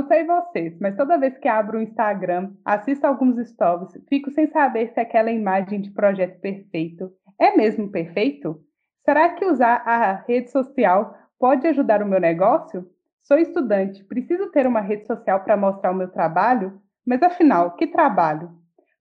Não 0.00 0.06
sei 0.06 0.24
vocês, 0.24 0.78
mas 0.80 0.96
toda 0.96 1.18
vez 1.18 1.36
que 1.36 1.46
abro 1.46 1.76
o 1.76 1.82
Instagram, 1.82 2.52
assisto 2.64 3.06
alguns 3.06 3.36
stories, 3.50 4.02
fico 4.08 4.30
sem 4.30 4.46
saber 4.46 4.88
se 4.94 4.98
aquela 4.98 5.30
imagem 5.30 5.78
de 5.78 5.90
projeto 5.90 6.40
perfeito 6.40 7.12
é 7.38 7.54
mesmo 7.54 7.90
perfeito? 7.90 8.58
Será 9.04 9.28
que 9.28 9.44
usar 9.44 9.82
a 9.84 10.24
rede 10.26 10.50
social 10.50 11.14
pode 11.38 11.66
ajudar 11.66 12.02
o 12.02 12.06
meu 12.06 12.18
negócio? 12.18 12.88
Sou 13.22 13.36
estudante, 13.36 14.02
preciso 14.04 14.50
ter 14.50 14.66
uma 14.66 14.80
rede 14.80 15.06
social 15.06 15.40
para 15.44 15.54
mostrar 15.54 15.90
o 15.90 15.96
meu 15.96 16.08
trabalho? 16.08 16.80
Mas 17.06 17.22
afinal, 17.22 17.76
que 17.76 17.86
trabalho? 17.86 18.50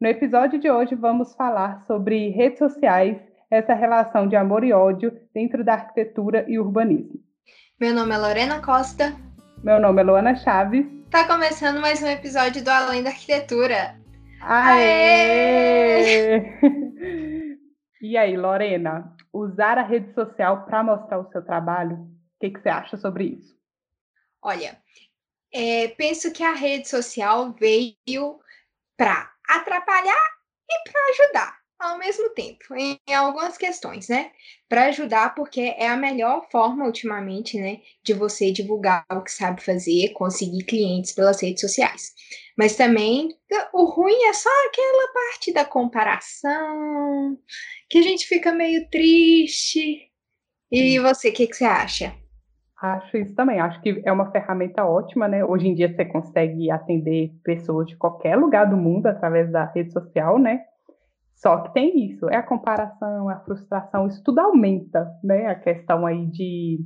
No 0.02 0.08
episódio 0.10 0.60
de 0.60 0.70
hoje 0.70 0.96
vamos 0.96 1.34
falar 1.34 1.82
sobre 1.88 2.28
redes 2.32 2.60
sociais, 2.60 3.18
essa 3.50 3.74
relação 3.74 4.28
de 4.28 4.36
amor 4.36 4.66
e 4.66 4.74
ódio 4.74 5.18
dentro 5.34 5.64
da 5.64 5.76
arquitetura 5.76 6.44
e 6.46 6.60
urbanismo. 6.60 7.22
Meu 7.80 7.94
nome 7.94 8.14
é 8.14 8.18
Lorena 8.18 8.62
Costa. 8.62 9.29
Meu 9.64 9.78
nome 9.78 10.02
é 10.02 10.06
Luana 10.06 10.36
Chaves. 10.38 10.86
Tá 11.12 11.28
começando 11.28 11.82
mais 11.82 12.02
um 12.02 12.08
episódio 12.08 12.64
do 12.64 12.70
Além 12.70 13.04
da 13.04 13.10
Arquitetura. 13.10 14.00
Aê! 14.42 16.36
Aê! 16.36 16.60
e 18.02 18.16
aí, 18.16 18.38
Lorena, 18.38 19.14
usar 19.34 19.78
a 19.78 19.84
rede 19.84 20.14
social 20.14 20.64
para 20.66 20.82
mostrar 20.82 21.20
o 21.20 21.30
seu 21.30 21.44
trabalho, 21.44 21.96
o 21.98 22.10
que, 22.40 22.52
que, 22.52 22.62
você 22.62 22.70
acha 22.70 22.96
sobre 22.96 23.26
isso? 23.26 23.54
Olha, 24.42 24.78
é, 25.54 25.90
penso 25.90 26.32
que 26.32 26.42
a 26.42 26.54
rede 26.54 26.88
social 26.88 27.52
veio 27.52 28.40
para 28.96 29.30
atrapalhar 29.50 30.26
e 30.70 30.90
para 30.90 31.02
ajudar 31.10 31.59
ao 31.80 31.98
mesmo 31.98 32.30
tempo, 32.32 32.76
em, 32.76 33.00
em 33.08 33.14
algumas 33.14 33.58
questões, 33.58 34.10
né? 34.10 34.32
Para 34.68 34.88
ajudar, 34.88 35.34
porque 35.34 35.62
é 35.78 35.88
a 35.88 35.96
melhor 35.96 36.46
forma, 36.52 36.86
ultimamente, 36.86 37.58
né, 37.58 37.80
de 38.04 38.14
você 38.14 38.52
divulgar 38.52 39.06
o 39.12 39.22
que 39.22 39.32
sabe 39.32 39.64
fazer, 39.64 40.10
conseguir 40.14 40.66
clientes 40.66 41.14
pelas 41.14 41.42
redes 41.42 41.62
sociais. 41.62 42.12
Mas 42.58 42.76
também 42.76 43.30
o 43.74 43.86
ruim 43.86 44.24
é 44.26 44.34
só 44.34 44.50
aquela 44.68 45.14
parte 45.14 45.54
da 45.54 45.64
comparação, 45.64 47.38
que 47.90 47.98
a 47.98 48.02
gente 48.02 48.28
fica 48.28 48.52
meio 48.52 48.90
triste. 48.90 50.12
E 50.70 51.00
você, 51.00 51.30
o 51.30 51.34
que, 51.34 51.48
que 51.48 51.56
você 51.56 51.64
acha? 51.64 52.14
Acho 52.82 53.18
isso 53.18 53.36
também. 53.36 53.60
Acho 53.60 53.82
que 53.82 54.02
é 54.06 54.12
uma 54.12 54.32
ferramenta 54.32 54.86
ótima, 54.86 55.28
né? 55.28 55.44
Hoje 55.44 55.68
em 55.68 55.74
dia 55.74 55.94
você 55.94 56.06
consegue 56.06 56.70
atender 56.72 57.32
pessoas 57.44 57.88
de 57.88 57.98
qualquer 57.98 58.38
lugar 58.38 58.70
do 58.70 58.78
mundo 58.78 59.08
através 59.08 59.52
da 59.52 59.66
rede 59.66 59.92
social, 59.92 60.38
né? 60.38 60.64
Só 61.40 61.58
que 61.62 61.74
tem 61.74 62.12
isso, 62.12 62.30
é 62.30 62.36
a 62.36 62.44
comparação, 62.44 63.30
a 63.30 63.40
frustração, 63.40 64.08
isso 64.08 64.22
tudo 64.24 64.40
aumenta, 64.40 65.10
né? 65.24 65.48
A 65.48 65.56
questão 65.56 66.06
aí 66.06 66.26
de 66.28 66.80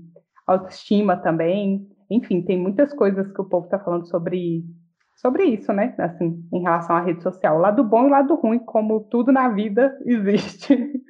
autoestima 0.46 1.18
também. 1.18 1.88
Enfim, 2.10 2.40
tem 2.44 2.60
muitas 2.60 2.94
coisas 2.94 3.32
que 3.34 3.42
o 3.42 3.46
povo 3.46 3.66
está 3.66 3.80
falando 3.80 4.08
sobre, 4.08 4.64
sobre 5.16 5.46
isso, 5.46 5.74
né? 5.74 5.96
Assim, 5.98 6.48
em 6.54 6.62
relação 6.62 6.96
à 6.96 7.02
rede 7.02 7.24
social. 7.24 7.58
O 7.58 7.62
lado 7.62 7.84
bom 7.84 8.04
e 8.04 8.06
o 8.06 8.10
lado 8.10 8.36
ruim, 8.36 8.60
como 8.60 9.00
tudo 9.10 9.32
na 9.32 9.50
vida 9.50 9.98
existe. 10.06 11.02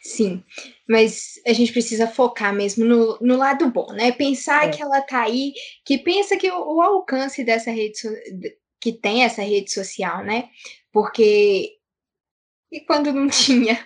Sim, 0.00 0.44
mas 0.88 1.40
a 1.44 1.52
gente 1.52 1.72
precisa 1.72 2.06
focar 2.06 2.54
mesmo 2.54 2.84
no, 2.84 3.18
no 3.20 3.36
lado 3.36 3.72
bom, 3.72 3.92
né? 3.92 4.12
Pensar 4.12 4.68
é. 4.68 4.70
que 4.70 4.80
ela 4.80 5.00
tá 5.00 5.22
aí, 5.22 5.52
que 5.84 5.98
pensa 5.98 6.36
que 6.36 6.48
o, 6.48 6.76
o 6.76 6.80
alcance 6.80 7.44
dessa 7.44 7.72
rede 7.72 7.98
que 8.80 8.92
tem 8.92 9.24
essa 9.24 9.42
rede 9.42 9.72
social, 9.72 10.22
né? 10.22 10.48
Porque 10.92 11.81
e 12.72 12.80
quando 12.80 13.12
não 13.12 13.28
tinha? 13.30 13.78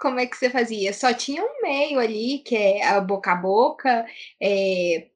Como 0.00 0.18
é 0.18 0.26
que 0.26 0.36
você 0.36 0.48
fazia? 0.48 0.92
Só 0.92 1.12
tinha 1.12 1.42
um 1.42 1.62
meio 1.62 1.98
ali, 1.98 2.38
que 2.38 2.56
é 2.56 2.88
a 2.88 3.00
boca 3.00 3.32
a 3.32 3.36
boca, 3.36 4.06
é, 4.42 5.08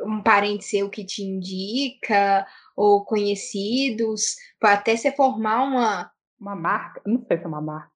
um 0.00 0.22
parente 0.22 0.64
seu 0.64 0.88
que 0.88 1.04
te 1.04 1.22
indica, 1.22 2.46
ou 2.74 3.04
conhecidos, 3.04 4.36
para 4.58 4.72
até 4.74 4.96
você 4.96 5.12
formar 5.12 5.62
uma. 5.62 6.10
Uma 6.38 6.54
marca, 6.54 7.00
não 7.06 7.24
sei 7.26 7.38
se 7.38 7.44
é 7.44 7.46
uma 7.46 7.62
marca. 7.62 7.90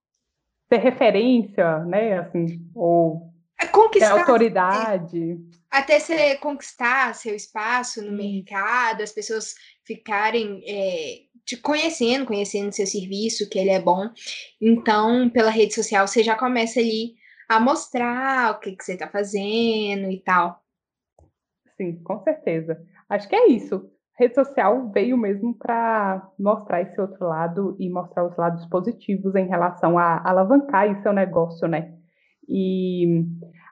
Ter 0.68 0.78
referência, 0.78 1.80
né? 1.80 2.18
Assim, 2.20 2.70
ou 2.74 3.30
é 3.60 3.66
conquistar, 3.66 4.14
ter 4.14 4.20
autoridade. 4.20 5.38
Até 5.70 6.00
você 6.00 6.36
conquistar 6.36 7.14
seu 7.14 7.34
espaço 7.34 8.02
no 8.02 8.16
mercado, 8.16 9.02
as 9.02 9.12
pessoas 9.12 9.54
ficarem 9.84 10.62
é, 10.66 11.24
te 11.44 11.56
conhecendo, 11.56 12.26
conhecendo 12.26 12.72
seu 12.72 12.86
serviço, 12.86 13.48
que 13.48 13.58
ele 13.58 13.70
é 13.70 13.80
bom. 13.80 14.08
Então, 14.60 15.28
pela 15.30 15.50
rede 15.50 15.74
social, 15.74 16.06
você 16.06 16.22
já 16.22 16.36
começa 16.36 16.80
ali 16.80 17.14
a 17.48 17.58
mostrar 17.58 18.52
o 18.52 18.60
que, 18.60 18.76
que 18.76 18.84
você 18.84 18.92
está 18.92 19.08
fazendo 19.08 20.10
e 20.10 20.20
tal. 20.24 20.60
Sim, 21.76 22.02
com 22.02 22.22
certeza. 22.22 22.80
Acho 23.08 23.28
que 23.28 23.34
é 23.34 23.48
isso. 23.48 23.90
Rede 24.18 24.34
social 24.34 24.90
veio 24.90 25.16
mesmo 25.16 25.54
para 25.54 26.30
mostrar 26.38 26.82
esse 26.82 27.00
outro 27.00 27.26
lado 27.26 27.74
e 27.80 27.88
mostrar 27.88 28.26
os 28.26 28.36
lados 28.36 28.66
positivos 28.66 29.34
em 29.34 29.48
relação 29.48 29.98
a 29.98 30.22
alavancar 30.28 31.02
seu 31.02 31.12
negócio, 31.12 31.66
né? 31.66 31.94
E 32.46 33.24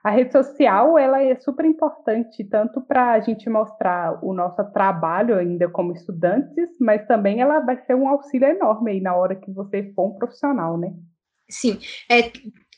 a 0.03 0.09
rede 0.09 0.31
social 0.31 0.97
ela 0.97 1.21
é 1.21 1.35
super 1.39 1.65
importante 1.65 2.43
tanto 2.43 2.81
para 2.81 3.13
a 3.13 3.19
gente 3.19 3.49
mostrar 3.49 4.23
o 4.23 4.33
nosso 4.33 4.63
trabalho 4.71 5.37
ainda 5.37 5.69
como 5.69 5.93
estudantes, 5.93 6.69
mas 6.79 7.05
também 7.07 7.41
ela 7.41 7.59
vai 7.59 7.77
ser 7.85 7.95
um 7.95 8.07
auxílio 8.07 8.47
enorme 8.47 8.91
aí 8.91 9.01
na 9.01 9.15
hora 9.15 9.35
que 9.35 9.51
você 9.51 9.91
for 9.93 10.07
um 10.07 10.15
profissional, 10.15 10.77
né? 10.77 10.93
Sim, 11.49 11.79
é, 12.09 12.31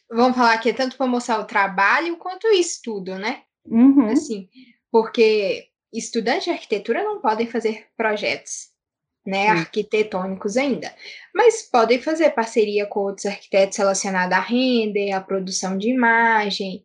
vamos 0.09 0.35
falar 0.35 0.57
que 0.57 0.69
é 0.69 0.73
tanto 0.73 0.97
para 0.97 1.07
mostrar 1.07 1.39
o 1.39 1.45
trabalho 1.45 2.17
quanto 2.17 2.47
o 2.47 2.53
estudo, 2.53 3.17
né? 3.17 3.41
Uhum. 3.65 4.07
Assim, 4.07 4.47
porque 4.91 5.65
estudantes 5.93 6.45
de 6.45 6.51
arquitetura 6.51 7.03
não 7.03 7.21
podem 7.21 7.47
fazer 7.47 7.85
projetos 7.95 8.71
né, 9.25 9.49
arquitetônicos 9.49 10.57
ainda, 10.57 10.91
mas 11.33 11.61
podem 11.61 12.01
fazer 12.01 12.31
parceria 12.31 12.87
com 12.87 13.01
outros 13.01 13.25
arquitetos 13.27 13.77
relacionados 13.77 14.35
a 14.35 14.39
render, 14.39 15.11
a 15.11 15.21
produção 15.21 15.77
de 15.77 15.89
imagem. 15.89 16.83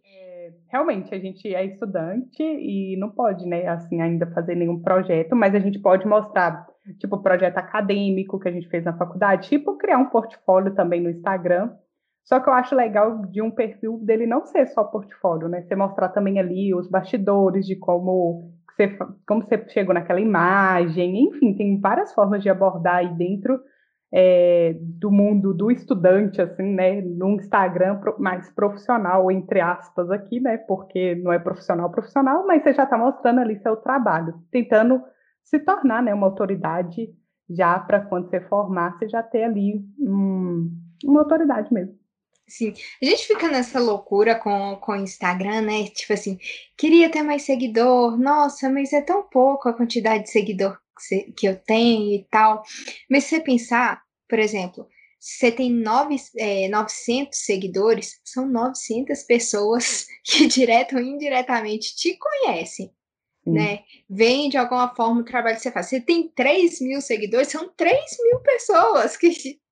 Realmente, 0.76 1.14
a 1.14 1.19
gente 1.19 1.54
é 1.54 1.64
estudante 1.64 2.42
e 2.42 2.98
não 2.98 3.09
pode, 3.09 3.47
né, 3.47 3.66
assim, 3.66 4.03
ainda 4.03 4.26
fazer 4.26 4.54
nenhum 4.54 4.78
projeto, 4.78 5.34
mas 5.34 5.54
a 5.54 5.59
gente 5.59 5.78
pode 5.78 6.06
mostrar, 6.06 6.66
tipo, 6.98 7.16
projeto 7.22 7.56
acadêmico 7.56 8.38
que 8.38 8.47
a 8.47 8.53
gente 8.53 8.69
fez 8.69 8.84
na 8.84 8.92
faculdade, 8.92 9.48
tipo, 9.48 9.78
criar 9.78 9.97
um 9.97 10.10
portfólio 10.10 10.75
também 10.75 11.00
no 11.00 11.09
Instagram. 11.09 11.70
Só 12.25 12.41
que 12.41 12.50
eu 12.50 12.53
acho 12.53 12.75
legal 12.75 13.25
de 13.25 13.41
um 13.41 13.50
perfil 13.50 13.98
dele 14.04 14.26
não 14.26 14.44
ser 14.44 14.66
só 14.66 14.84
portfólio, 14.84 15.48
né? 15.48 15.62
Você 15.62 15.75
mostrar 15.75 16.10
também 16.10 16.38
ali 16.38 16.75
os 16.75 16.91
bastidores 16.91 17.65
de 17.65 17.76
como 17.76 18.53
você, 18.70 18.98
como 19.26 19.42
você 19.42 19.66
chegou 19.69 19.94
naquela 19.94 20.20
imagem, 20.20 21.25
enfim, 21.25 21.54
tem 21.54 21.81
várias 21.81 22.12
formas 22.12 22.42
de 22.42 22.50
abordar 22.50 22.97
aí 22.97 23.09
dentro 23.15 23.59
é, 24.12 24.77
do 24.81 25.11
mundo 25.11 25.53
do 25.53 25.71
estudante, 25.71 26.41
assim, 26.41 26.75
né, 26.75 27.00
num 27.00 27.37
Instagram 27.37 28.00
mais 28.19 28.49
profissional, 28.50 29.31
entre 29.31 29.61
aspas, 29.61 30.11
aqui, 30.11 30.41
né, 30.41 30.56
porque 30.56 31.17
não 31.17 31.33
é 31.33 31.39
profissional 31.39 31.91
profissional, 31.91 32.47
mas 32.47 32.62
você 32.62 32.72
já 32.72 32.84
está 32.84 32.97
mostrando 32.97 33.41
ali 33.41 33.61
seu 33.61 33.77
trabalho, 33.77 34.34
tentando 34.50 35.03
se 35.45 35.59
tornar, 35.59 36.03
né, 36.03 36.15
uma 36.15 36.27
autoridade 36.27 37.09
já 37.49 37.78
para 37.78 38.00
quando 38.00 38.28
você 38.28 38.41
formar, 38.41 38.99
você 38.99 39.09
já 39.09 39.22
ter 39.22 39.45
ali 39.45 39.84
um, 39.99 40.71
uma 41.05 41.21
autoridade 41.21 41.72
mesmo. 41.72 41.95
Sim, 42.49 42.72
a 43.03 43.05
gente 43.05 43.27
fica 43.27 43.49
nessa 43.49 43.81
loucura 43.81 44.37
com 44.37 44.78
o 44.87 44.97
Instagram, 44.97 45.62
né? 45.62 45.84
Tipo 45.89 46.12
assim, 46.12 46.39
queria 46.77 47.11
ter 47.11 47.22
mais 47.22 47.43
seguidor, 47.43 48.16
nossa, 48.16 48.71
mas 48.71 48.93
é 48.93 49.03
tão 49.03 49.25
pouco 49.25 49.69
a 49.69 49.72
quantidade 49.72 50.25
de 50.25 50.31
seguidor 50.31 50.78
que, 50.97 51.33
que 51.33 51.47
eu 51.47 51.57
tenho 51.57 52.15
e 52.15 52.27
tal. 52.31 52.62
Mas 53.11 53.25
se 53.25 53.31
você 53.31 53.41
pensar, 53.41 54.03
por 54.29 54.39
exemplo, 54.39 54.89
se 55.19 55.39
você 55.39 55.53
tem 55.53 55.71
nove, 55.71 56.17
é, 56.39 56.69
900 56.69 57.39
seguidores, 57.39 58.21
são 58.25 58.47
900 58.49 59.23
pessoas 59.25 60.07
que 60.25 60.47
direto 60.47 60.97
ou 60.97 61.03
indiretamente 61.03 61.97
te 61.97 62.17
conhecem. 62.17 62.93
Né? 63.45 63.84
Vem 64.11 64.49
de 64.49 64.57
alguma 64.57 64.93
forma 64.97 65.21
o 65.21 65.25
trabalho 65.25 65.55
que 65.55 65.62
você 65.62 65.71
faz. 65.71 65.87
Você 65.87 66.01
tem 66.01 66.29
3 66.29 66.81
mil 66.81 67.01
seguidores, 67.01 67.47
são 67.47 67.69
3 67.77 67.97
mil 68.25 68.41
pessoas 68.41 69.16
que 69.16 69.31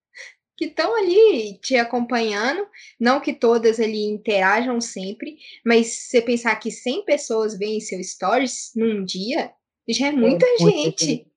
que 0.57 0.67
estão 0.67 0.95
ali 0.97 1.59
te 1.59 1.77
acompanhando, 1.77 2.67
não 2.99 3.21
que 3.21 3.33
todas 3.33 3.81
ali 3.81 4.05
interajam 4.05 4.81
sempre, 4.81 5.37
mas 5.65 5.89
se 5.89 6.11
você 6.11 6.23
pensar 6.23 6.55
que 6.57 6.71
100 6.71 7.05
pessoas 7.05 7.59
veem 7.59 7.81
seu 7.81 8.03
stories 8.03 8.71
num 8.75 9.05
dia, 9.05 9.53
já 9.93 10.09
é 10.09 10.13
muita, 10.13 10.47
é, 10.47 10.59
gente. 10.59 10.63
muita 10.63 11.05
gente. 11.05 11.33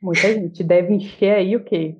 Muita 0.00 0.34
gente. 0.34 0.64
Deve 0.64 0.94
encher 0.94 1.34
aí 1.36 1.56
o 1.56 1.64
quê? 1.64 1.96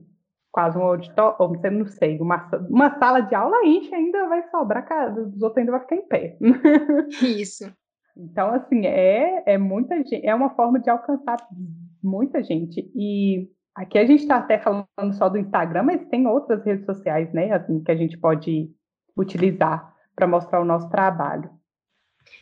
Quase 0.50 0.78
um 0.78 0.82
auditório, 0.82 1.36
ou 1.38 1.48
você 1.48 1.68
não 1.68 1.86
sei, 1.86 2.18
uma, 2.20 2.48
uma 2.70 2.96
sala 2.98 3.20
de 3.20 3.34
aula 3.34 3.64
enche, 3.64 3.92
ainda 3.94 4.28
vai 4.28 4.48
sobrar, 4.50 4.86
os 5.18 5.42
outros 5.42 5.58
ainda 5.58 5.72
vai 5.72 5.80
ficar 5.80 5.96
em 5.96 6.08
pé. 6.08 6.38
Isso. 7.22 7.72
Então, 8.16 8.54
assim, 8.54 8.86
é, 8.86 9.42
é 9.44 9.58
muita 9.58 9.96
gente, 9.96 10.24
é 10.24 10.32
uma 10.32 10.50
forma 10.50 10.78
de 10.78 10.88
alcançar 10.88 11.36
muita 12.00 12.44
gente. 12.44 12.88
E 12.94 13.50
Aqui 13.74 13.98
a 13.98 14.06
gente 14.06 14.22
está 14.22 14.36
até 14.36 14.56
falando 14.58 14.86
só 15.14 15.28
do 15.28 15.36
Instagram, 15.36 15.82
mas 15.82 16.06
tem 16.06 16.26
outras 16.28 16.64
redes 16.64 16.86
sociais, 16.86 17.32
né, 17.32 17.52
assim, 17.52 17.82
que 17.82 17.90
a 17.90 17.96
gente 17.96 18.16
pode 18.16 18.70
utilizar 19.16 19.92
para 20.14 20.28
mostrar 20.28 20.60
o 20.60 20.64
nosso 20.64 20.88
trabalho. 20.88 21.50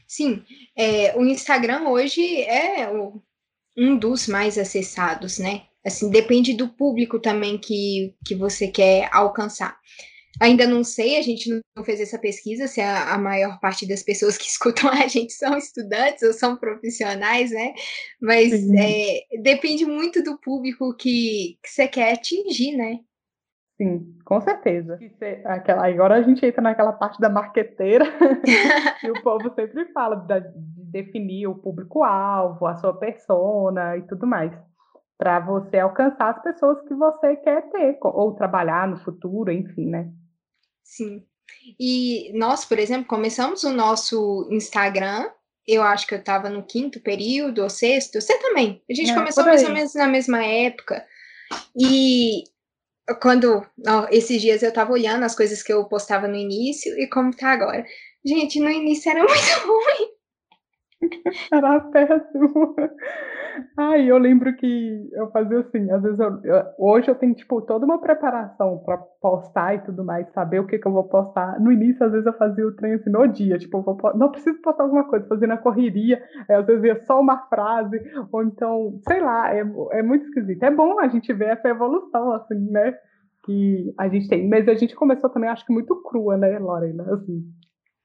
Sim, 0.07 0.45
é, 0.77 1.17
o 1.17 1.25
Instagram 1.25 1.89
hoje 1.89 2.43
é 2.43 2.91
o, 2.91 3.23
um 3.77 3.97
dos 3.97 4.27
mais 4.27 4.59
acessados, 4.59 5.39
né? 5.39 5.63
Assim, 5.85 6.11
depende 6.11 6.55
do 6.55 6.69
público 6.69 7.19
também 7.19 7.59
que, 7.59 8.15
que 8.25 8.35
você 8.35 8.69
quer 8.69 9.09
alcançar. 9.13 9.77
Ainda 10.41 10.67
não 10.67 10.83
sei, 10.83 11.17
a 11.19 11.23
gente 11.23 11.49
não 11.77 11.85
fez 11.85 12.01
essa 12.01 12.19
pesquisa 12.19 12.67
se 12.67 12.81
a, 12.81 13.13
a, 13.13 13.19
maior 13.19 13.61
parte 13.61 13.87
das 13.87 14.03
pessoas 14.03 14.39
que 14.39 14.47
escutam 14.49 14.91
a 14.91 15.07
gente 15.07 15.33
são 15.33 15.57
estudantes 15.57 16.23
ou 16.23 16.33
são 16.33 16.57
profissionais, 16.57 17.51
né? 17.51 17.75
Mas 18.21 18.53
é, 18.53 19.21
depende 19.43 19.85
muito 19.85 20.23
do 20.23 20.39
público 20.39 20.95
que, 20.97 21.59
que 21.63 21.71
você 21.71 21.87
quer 21.87 22.15
atingir, 22.15 22.77
né? 22.77 23.01
Sim, 23.83 24.15
com 24.25 24.41
certeza. 24.41 24.97
Aquela, 25.45 25.89
agora 25.89 26.15
a 26.15 26.23
gente 26.23 26.47
entra 26.47 26.63
naquela 26.63 26.93
parte 26.93 27.21
da 27.21 27.29
marqueteira 27.29 28.05
que 29.01 29.11
o 29.11 29.21
povo 29.25 29.53
sempre 29.57 29.87
fala 29.93 30.15
de 30.15 30.41
definir 30.93 31.49
o 31.49 31.57
público-alvo, 31.57 32.65
a 32.65 32.77
sua 32.77 32.97
persona 32.97 33.97
e 33.97 34.03
tudo 34.03 34.25
mais, 34.25 34.53
para 35.19 35.41
você 35.41 35.81
alcançar 35.81 36.31
as 36.31 36.43
pessoas 36.43 36.81
que 36.87 36.95
você 36.95 37.35
quer 37.37 37.69
ter 37.71 37.99
ou 38.01 38.35
trabalhar 38.35 38.87
no 38.87 38.99
futuro, 38.99 39.51
enfim, 39.51 39.87
né? 39.87 40.09
Sim. 40.85 41.25
E 41.79 42.31
nós, 42.35 42.65
por 42.65 42.79
exemplo, 42.79 43.07
começamos 43.09 43.65
o 43.65 43.73
nosso 43.73 44.49
Instagram. 44.53 45.29
Eu 45.67 45.83
acho 45.83 46.07
que 46.07 46.15
eu 46.15 46.19
estava 46.19 46.49
no 46.49 46.63
quinto 46.63 47.01
período 47.01 47.63
ou 47.63 47.71
sexto. 47.71 48.21
Você 48.21 48.39
também. 48.39 48.81
A 48.89 48.95
gente 48.95 49.11
é, 49.11 49.15
começou 49.15 49.45
mais 49.45 49.65
ou 49.65 49.73
menos 49.73 49.95
na 49.95 50.07
mesma 50.07 50.45
época. 50.45 51.05
E 51.77 52.45
quando 53.21 53.67
ó, 53.87 54.07
esses 54.11 54.41
dias 54.41 54.63
eu 54.63 54.69
estava 54.69 54.93
olhando 54.93 55.25
as 55.25 55.35
coisas 55.35 55.63
que 55.63 55.73
eu 55.73 55.85
postava 55.87 56.29
no 56.29 56.37
início 56.37 56.93
e 56.99 57.09
como 57.09 57.35
tá 57.35 57.51
agora. 57.51 57.85
Gente, 58.25 58.61
no 58.61 58.71
início 58.71 59.11
era 59.11 59.21
muito 59.25 59.67
ruim. 59.67 60.22
Era 61.53 61.81
péssimo. 61.81 62.75
Ai, 63.77 64.11
eu 64.11 64.17
lembro 64.19 64.55
que 64.57 65.11
eu 65.13 65.31
fazia 65.31 65.61
assim, 65.61 65.91
às 65.91 66.03
vezes 66.03 66.19
eu, 66.19 66.41
eu, 66.45 66.65
hoje 66.79 67.11
eu 67.11 67.15
tenho 67.15 67.35
tipo 67.35 67.61
toda 67.63 67.85
uma 67.85 68.01
preparação 68.01 68.79
para 68.85 68.97
postar 69.21 69.75
e 69.75 69.81
tudo 69.81 70.05
mais, 70.05 70.31
saber 70.33 70.61
o 70.61 70.67
que, 70.67 70.79
que 70.79 70.87
eu 70.87 70.93
vou 70.93 71.05
postar. 71.05 71.61
No 71.61 71.71
início, 71.71 72.05
às 72.05 72.13
vezes 72.13 72.27
eu 72.27 72.33
fazia 72.35 72.67
o 72.67 72.75
trem 72.75 72.95
assim 72.95 73.11
no 73.11 73.27
dia, 73.27 73.59
tipo, 73.59 73.83
vou, 73.83 73.99
não 74.15 74.31
preciso 74.31 74.61
postar 74.63 74.85
alguma 74.85 75.05
coisa, 75.05 75.27
fazendo 75.27 75.53
a 75.53 75.59
correria, 75.59 76.23
às 76.49 76.67
vezes 76.67 76.85
ia 76.85 77.05
só 77.05 77.21
uma 77.21 77.47
frase, 77.49 78.01
ou 78.31 78.43
então, 78.43 78.99
sei 79.07 79.21
lá, 79.21 79.55
é, 79.55 79.61
é 79.93 80.03
muito 80.03 80.25
esquisito. 80.27 80.63
É 80.63 80.71
bom 80.71 80.99
a 80.99 81.09
gente 81.09 81.33
ver 81.33 81.51
essa 81.51 81.69
evolução, 81.69 82.33
assim, 82.33 82.71
né? 82.71 82.95
Que 83.45 83.93
a 83.99 84.09
gente 84.09 84.29
tem, 84.29 84.49
mas 84.49 84.69
a 84.69 84.75
gente 84.75 84.95
começou 84.95 85.29
também, 85.29 85.51
acho 85.51 85.67
que 85.67 85.73
muito 85.73 86.01
crua, 86.03 86.37
né, 86.37 86.59
Lorena? 86.59 87.03
Assim, 87.13 87.43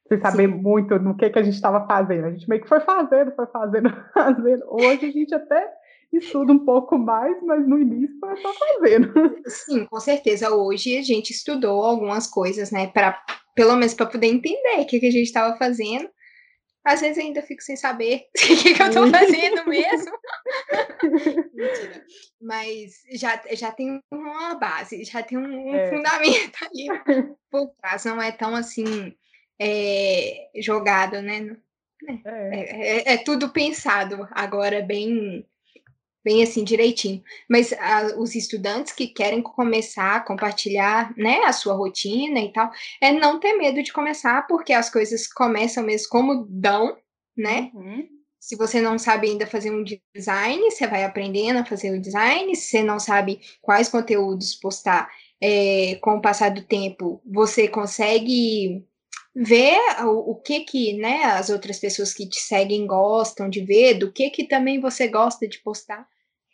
sem 0.07 0.19
saber 0.19 0.48
Sim. 0.48 0.56
muito 0.56 0.98
no 1.00 1.15
que, 1.15 1.30
que 1.30 1.39
a 1.39 1.44
gente 1.44 1.56
estava 1.56 1.86
fazendo. 1.86 2.25
A 2.25 2.31
gente 2.31 2.48
meio 2.48 2.62
que 2.62 2.69
foi 2.69 2.80
fazendo, 2.80 3.36
foi 3.36 3.45
fazendo, 3.48 3.89
fazendo. 4.13 4.63
Hoje 4.69 5.06
a 5.06 5.12
gente 5.12 5.33
até 5.33 5.74
estuda 6.12 6.54
um 6.54 6.65
pouco 6.65 6.98
mais, 6.98 7.36
mas 7.44 7.68
no 7.68 7.80
início 7.80 8.18
foi 8.19 8.38
só 8.38 8.54
fazendo. 8.54 9.13
Sim, 9.45 9.86
com 9.86 10.00
certeza. 10.00 10.54
Hoje 10.54 10.98
a 10.98 11.01
gente 11.01 11.31
estudou 11.31 11.83
algumas 11.83 12.27
coisas, 12.27 12.71
né? 12.71 12.88
Para 12.88 13.21
pelo 13.54 13.75
menos 13.75 13.94
para 13.94 14.06
poder 14.06 14.27
entender 14.27 14.80
o 14.80 14.86
que, 14.86 15.00
que 15.00 15.07
a 15.07 15.12
gente 15.12 15.25
estava 15.25 15.57
fazendo. 15.57 16.09
Às 16.86 17.01
vezes 17.01 17.18
ainda 17.18 17.42
fico 17.42 17.62
sem 17.62 17.75
saber 17.75 18.21
o 18.31 18.62
que, 18.62 18.74
que 18.74 18.81
eu 18.81 18.88
estou 18.88 19.09
fazendo 19.09 19.68
mesmo. 19.68 20.18
Mentira. 21.54 22.06
Mas 22.42 22.94
já, 23.12 23.42
já 23.51 23.71
tem 23.71 24.00
uma 24.09 24.56
base, 24.56 25.04
já 25.04 25.21
tem 25.21 25.38
um, 25.38 25.71
um 25.71 25.75
é. 25.75 25.89
fundamento 25.89 26.57
ali 26.62 26.88
por 27.51 27.74
trás. 27.81 28.06
Não 28.06 28.21
é 28.21 28.31
tão 28.31 28.56
assim 28.56 29.13
é, 29.59 30.50
jogado, 30.56 31.21
né? 31.21 31.57
É. 32.07 32.19
É, 32.25 33.12
é, 33.12 33.13
é, 33.13 33.18
tudo 33.18 33.50
pensado 33.50 34.27
agora 34.31 34.81
bem 34.81 35.45
bem 36.24 36.44
assim 36.44 36.63
direitinho. 36.63 37.24
Mas 37.50 37.71
a, 37.74 38.18
os 38.18 38.36
estudantes 38.36 38.92
que 38.92 39.07
querem 39.07 39.42
começar 39.42 40.18
a 40.18 40.19
compartilhar, 40.19 41.13
né, 41.18 41.45
a 41.45 41.54
sua 41.54 41.74
rotina 41.74 42.39
e 42.42 42.51
tal, 42.51 42.69
é 43.00 43.13
não 43.13 43.39
ter 43.39 43.54
medo 43.54 43.81
de 43.81 43.94
começar, 43.94 44.45
porque 44.45 44.74
as 44.74 44.89
coisas 44.89 45.25
começam 45.25 45.83
mesmo 45.83 46.09
como 46.09 46.45
dão, 46.50 46.98
né? 47.36 47.71
Uhum. 47.74 48.06
Se 48.39 48.57
você 48.57 48.81
não 48.81 49.00
sabe 49.00 49.30
ainda 49.30 49.48
fazer 49.48 49.71
um 49.71 49.83
design, 50.13 50.69
você 50.69 50.86
vai 50.86 51.06
aprendendo 51.06 51.59
a 51.59 51.65
fazer 51.65 51.92
o 51.92 52.01
design. 52.01 52.54
Se 52.56 52.69
você 52.69 52.83
não 52.83 53.00
sabe 53.00 53.39
quais 53.62 53.88
conteúdos 53.89 54.54
postar, 54.54 55.09
é, 55.42 55.95
com 56.01 56.15
o 56.18 56.21
passar 56.21 56.50
do 56.51 56.63
tempo, 56.63 57.21
você 57.25 57.68
consegue 57.68 58.86
ver 59.39 59.78
o, 60.04 60.31
o, 60.31 60.36
que 60.36 60.62
que, 60.62 60.98
né, 60.98 61.25
as 61.25 61.51
outras 61.51 61.80
pessoas 61.80 62.12
que 62.12 62.28
te 62.28 62.39
seguem 62.39 62.88
gostam 62.88 63.48
de 63.48 63.63
ver, 63.63 64.00
do 64.00 64.12
que 64.12 64.31
que 64.31 64.48
também 64.48 64.80
você 64.80 65.07
gosta 65.07 65.48
de 65.48 65.62
postar. 65.62 66.07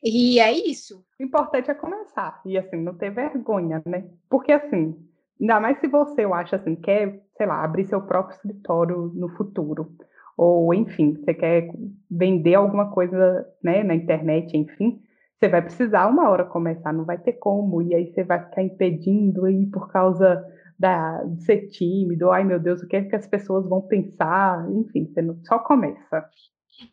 E 0.04 0.38
é 0.38 0.52
isso. 0.52 1.02
O 1.18 1.24
importante 1.24 1.72
é 1.72 1.74
começar 1.74 2.42
e 2.46 2.58
assim, 2.58 2.76
não 2.76 2.94
ter 2.94 3.10
vergonha, 3.10 3.82
né? 3.86 4.04
Porque 4.30 4.52
assim, 4.52 4.98
ainda 5.40 5.62
mais 5.62 5.80
se 5.80 5.88
você, 5.88 6.26
eu 6.26 6.34
acho 6.34 6.56
assim, 6.56 6.76
quer, 6.76 7.22
sei 7.38 7.46
lá, 7.46 7.64
abrir 7.64 7.86
seu 7.86 8.02
próprio 8.02 8.36
escritório 8.36 9.12
no 9.16 9.30
futuro, 9.30 9.90
ou 10.36 10.74
enfim, 10.74 11.14
você 11.14 11.34
quer 11.34 11.70
vender 12.12 12.56
alguma 12.56 12.92
coisa, 12.92 13.48
né, 13.64 13.82
na 13.82 13.96
internet, 13.96 14.58
enfim, 14.58 15.02
você 15.40 15.48
vai 15.48 15.62
precisar 15.62 16.08
uma 16.08 16.30
hora 16.30 16.44
começar, 16.44 16.92
não 16.92 17.06
vai 17.06 17.18
ter 17.18 17.34
como, 17.34 17.82
e 17.82 17.96
aí 17.96 18.12
você 18.12 18.26
vai 18.26 18.44
ficar 18.44 18.62
impedindo 18.62 19.46
aí 19.46 19.68
por 19.68 19.90
causa 19.90 20.44
da, 20.84 21.24
de 21.24 21.46
ser 21.46 21.70
tímido, 21.70 22.30
ai 22.30 22.44
meu 22.44 22.60
Deus, 22.60 22.82
o 22.82 22.88
que 22.90 22.98
é 22.98 23.04
que 23.04 23.16
as 23.16 23.26
pessoas 23.26 23.66
vão 23.70 23.82
pensar, 23.82 24.68
enfim, 24.70 25.06
você 25.06 25.22
não, 25.22 25.40
só 25.46 25.58
começa. 25.60 26.30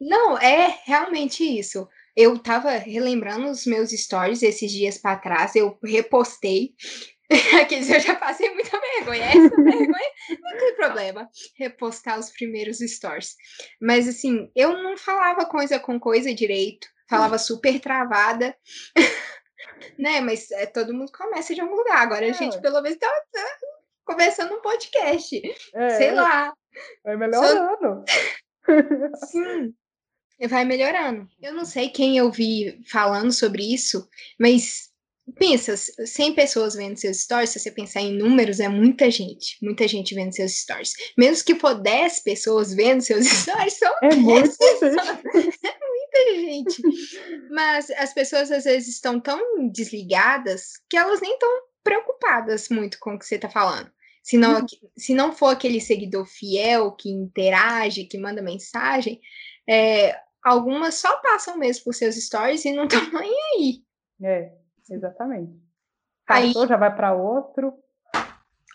Não, 0.01 0.39
é 0.39 0.79
realmente 0.85 1.43
isso. 1.43 1.89
Eu 2.15 2.39
tava 2.39 2.71
relembrando 2.71 3.51
os 3.51 3.67
meus 3.67 3.91
stories 3.91 4.45
esses 4.45 4.71
dias 4.71 4.97
para 4.97 5.19
trás, 5.19 5.57
eu 5.57 5.77
repostei. 5.83 6.73
Aqueles 7.61 7.91
eu 7.91 7.99
já 7.99 8.15
passei 8.15 8.49
muita 8.55 8.79
vergonha. 8.79 9.25
Essa 9.25 9.57
vergonha 9.61 10.11
não 10.41 10.59
tem 10.59 10.77
problema. 10.77 11.29
Repostar 11.59 12.17
os 12.17 12.31
primeiros 12.31 12.79
stories. 12.79 13.35
Mas 13.81 14.07
assim, 14.07 14.53
eu 14.55 14.81
não 14.81 14.97
falava 14.97 15.47
coisa 15.47 15.81
com 15.81 15.99
coisa 15.99 16.33
direito, 16.33 16.87
falava 17.09 17.39
super 17.39 17.81
travada. 17.81 18.55
né? 19.99 20.21
Mas 20.21 20.49
é, 20.53 20.67
todo 20.67 20.95
mundo 20.95 21.11
começa 21.11 21.53
de 21.55 21.61
algum 21.61 21.75
lugar. 21.75 22.03
Agora 22.03 22.25
é. 22.25 22.31
a 22.31 22.35
gente, 22.35 22.61
pelo 22.61 22.81
menos, 22.81 22.99
tá, 22.99 23.09
tá 23.33 23.59
começando 24.11 24.53
um 24.53 24.61
podcast. 24.61 25.41
É, 25.75 25.91
Sei 25.91 26.12
lá. 26.12 26.53
Vai 27.05 27.17
melhorando. 27.17 28.05
Sim 29.27 29.75
vai 30.49 30.65
melhorando. 30.65 31.29
Eu 31.41 31.53
não 31.53 31.65
sei 31.65 31.91
quem 31.91 32.17
eu 32.17 32.31
vi 32.31 32.81
falando 32.91 33.33
sobre 33.33 33.62
isso, 33.62 34.09
mas 34.39 34.89
pensa, 35.38 35.76
100 35.76 36.35
pessoas 36.35 36.75
vendo 36.75 36.97
seus 36.97 37.19
stories, 37.21 37.50
se 37.50 37.61
você 37.61 37.71
pensar 37.71 38.00
em 38.00 38.17
números, 38.17 38.59
é 38.59 38.69
muita 38.69 39.11
gente, 39.11 39.57
muita 39.62 39.87
gente 39.87 40.14
vendo 40.14 40.35
seus 40.35 40.52
stories. 40.52 40.95
Mesmo 41.17 41.45
que 41.45 41.55
for 41.55 41.75
10 41.75 42.21
pessoas 42.21 42.75
vendo 42.75 43.00
seus 43.00 43.26
stories, 43.29 43.75
são 43.75 43.93
é 44.02 44.09
10 44.09 44.19
muita 44.19 44.57
pessoas. 44.57 44.95
Gente. 44.95 45.61
É 45.62 45.79
muita 45.88 46.35
gente. 46.35 46.83
Mas 47.50 47.90
as 47.90 48.12
pessoas 48.12 48.50
às 48.50 48.64
vezes 48.64 48.88
estão 48.88 49.21
tão 49.21 49.69
desligadas 49.71 50.73
que 50.88 50.97
elas 50.97 51.21
nem 51.21 51.35
estão 51.35 51.49
preocupadas 51.85 52.69
muito 52.69 52.99
com 52.99 53.14
o 53.14 53.19
que 53.19 53.25
você 53.25 53.37
está 53.37 53.49
falando. 53.49 53.90
Se 54.23 54.37
não, 54.37 54.61
uhum. 54.61 54.67
se 54.97 55.15
não 55.15 55.33
for 55.33 55.49
aquele 55.49 55.81
seguidor 55.81 56.27
fiel 56.27 56.93
que 56.93 57.11
interage, 57.11 58.05
que 58.05 58.19
manda 58.19 58.43
mensagem, 58.43 59.21
é, 59.69 60.19
algumas 60.43 60.97
só 60.97 61.19
passam 61.19 61.57
mesmo 61.57 61.85
por 61.85 61.95
seus 61.95 62.17
stories 62.17 62.65
e 62.65 62.73
não 62.73 62.85
estão 62.85 63.00
nem 63.21 63.35
aí. 63.55 63.83
É, 64.23 64.53
exatamente. 64.91 65.53
Passou, 66.27 66.62
aí, 66.62 66.69
já 66.69 66.77
vai 66.77 66.95
para 66.95 67.15
outro. 67.15 67.75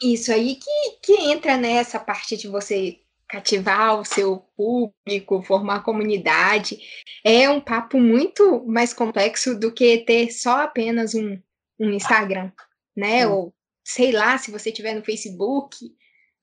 Isso 0.01 0.31
aí 0.31 0.55
que, 0.55 0.99
que 1.01 1.13
entra 1.31 1.55
nessa 1.57 1.99
parte 1.99 2.35
de 2.35 2.47
você 2.47 2.99
cativar 3.27 3.99
o 3.99 4.05
seu 4.05 4.39
público, 4.55 5.41
formar 5.43 5.83
comunidade. 5.83 6.79
É 7.23 7.49
um 7.49 7.61
papo 7.61 7.99
muito 7.99 8.65
mais 8.65 8.93
complexo 8.93 9.57
do 9.57 9.71
que 9.71 9.99
ter 9.99 10.31
só 10.31 10.61
apenas 10.61 11.15
um, 11.15 11.39
um 11.79 11.91
Instagram, 11.91 12.51
né? 12.95 13.21
Sim. 13.21 13.25
Ou 13.25 13.53
sei 13.85 14.11
lá, 14.11 14.37
se 14.37 14.51
você 14.51 14.71
tiver 14.71 14.95
no 14.95 15.03
Facebook, 15.03 15.77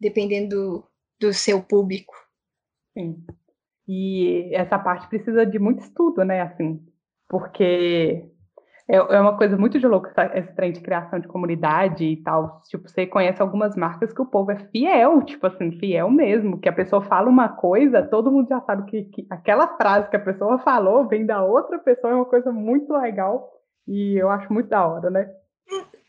dependendo 0.00 0.48
do, 0.48 0.84
do 1.20 1.32
seu 1.34 1.60
público. 1.60 2.14
Sim. 2.96 3.24
E 3.88 4.54
essa 4.54 4.78
parte 4.78 5.08
precisa 5.08 5.44
de 5.44 5.58
muito 5.58 5.82
estudo, 5.82 6.24
né? 6.24 6.40
Assim, 6.40 6.80
porque 7.28 8.24
é, 8.88 8.96
é 8.96 9.20
uma 9.20 9.36
coisa 9.36 9.56
muito 9.56 9.80
de 9.80 9.86
louco 9.88 10.08
esse 10.34 10.54
trem 10.54 10.72
de 10.72 10.80
criação 10.80 11.18
de 11.18 11.26
comunidade 11.26 12.04
e 12.04 12.22
tal. 12.22 12.62
Tipo, 12.68 12.88
você 12.88 13.08
conhece 13.08 13.42
algumas 13.42 13.74
marcas 13.74 14.12
que 14.12 14.22
o 14.22 14.26
povo 14.26 14.52
é 14.52 14.58
fiel, 14.70 15.22
tipo 15.24 15.44
assim, 15.44 15.72
fiel 15.80 16.08
mesmo, 16.10 16.60
que 16.60 16.68
a 16.68 16.72
pessoa 16.72 17.02
fala 17.02 17.28
uma 17.28 17.48
coisa, 17.48 18.02
todo 18.02 18.30
mundo 18.30 18.48
já 18.48 18.60
sabe 18.60 18.88
que, 18.88 19.04
que 19.06 19.26
aquela 19.28 19.76
frase 19.76 20.08
que 20.08 20.16
a 20.16 20.24
pessoa 20.24 20.60
falou 20.60 21.08
vem 21.08 21.26
da 21.26 21.42
outra 21.42 21.78
pessoa, 21.80 22.12
é 22.12 22.16
uma 22.16 22.24
coisa 22.24 22.52
muito 22.52 22.92
legal 22.92 23.50
e 23.88 24.16
eu 24.16 24.30
acho 24.30 24.52
muito 24.52 24.68
da 24.68 24.86
hora, 24.86 25.10
né? 25.10 25.28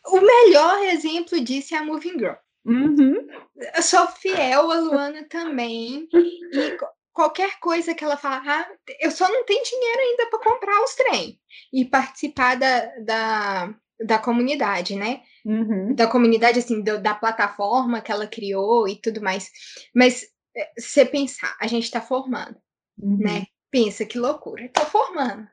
O 0.08 0.20
melhor 0.20 0.84
exemplo 0.84 1.40
disso 1.40 1.74
é 1.74 1.78
a 1.78 1.84
Moving 1.84 2.20
Girl. 2.20 2.36
Uhum. 2.66 3.28
Eu 3.76 3.82
sou 3.82 4.08
fiel 4.08 4.72
a 4.72 4.80
Luana 4.80 5.26
também. 5.30 6.08
E 6.14 6.78
qualquer 7.14 7.60
coisa 7.60 7.94
que 7.94 8.04
ela 8.04 8.18
fala, 8.18 8.42
ah, 8.46 8.68
eu 9.00 9.12
só 9.12 9.30
não 9.30 9.46
tenho 9.46 9.64
dinheiro 9.64 10.00
ainda 10.00 10.30
para 10.30 10.40
comprar 10.40 10.84
os 10.84 10.96
trem 10.96 11.40
e 11.72 11.86
participar 11.86 12.56
da, 12.56 12.86
da, 13.00 13.76
da 14.04 14.20
comunidade, 14.20 14.96
né? 14.96 15.22
Uhum. 15.46 15.94
Da 15.94 16.08
comunidade, 16.08 16.60
assim, 16.60 16.82
do, 16.82 17.00
da 17.00 17.14
plataforma 17.14 18.02
que 18.02 18.12
ela 18.12 18.28
criou 18.28 18.88
e 18.88 19.00
tudo 19.00 19.22
mais. 19.22 19.50
Mas 19.94 20.26
é, 20.56 20.72
você 20.78 21.06
pensar, 21.06 21.56
a 21.60 21.68
gente 21.68 21.84
está 21.84 22.02
formando, 22.02 22.58
uhum. 22.98 23.18
né? 23.20 23.46
Pensa 23.70 24.06
que 24.06 24.20
loucura, 24.20 24.66
estou 24.66 24.86
formando. 24.86 25.48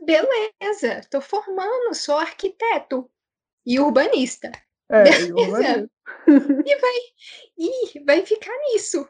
Beleza, 0.00 1.00
estou 1.00 1.20
formando, 1.20 1.94
sou 1.94 2.16
arquiteto 2.16 3.10
e 3.68 3.78
urbanista. 3.78 4.50
É, 4.90 5.04
Beleza. 5.04 5.90
E, 6.26 6.70
e 6.72 6.76
vai, 6.80 6.94
e 7.56 8.04
vai 8.04 8.26
ficar 8.26 8.52
nisso, 8.70 9.08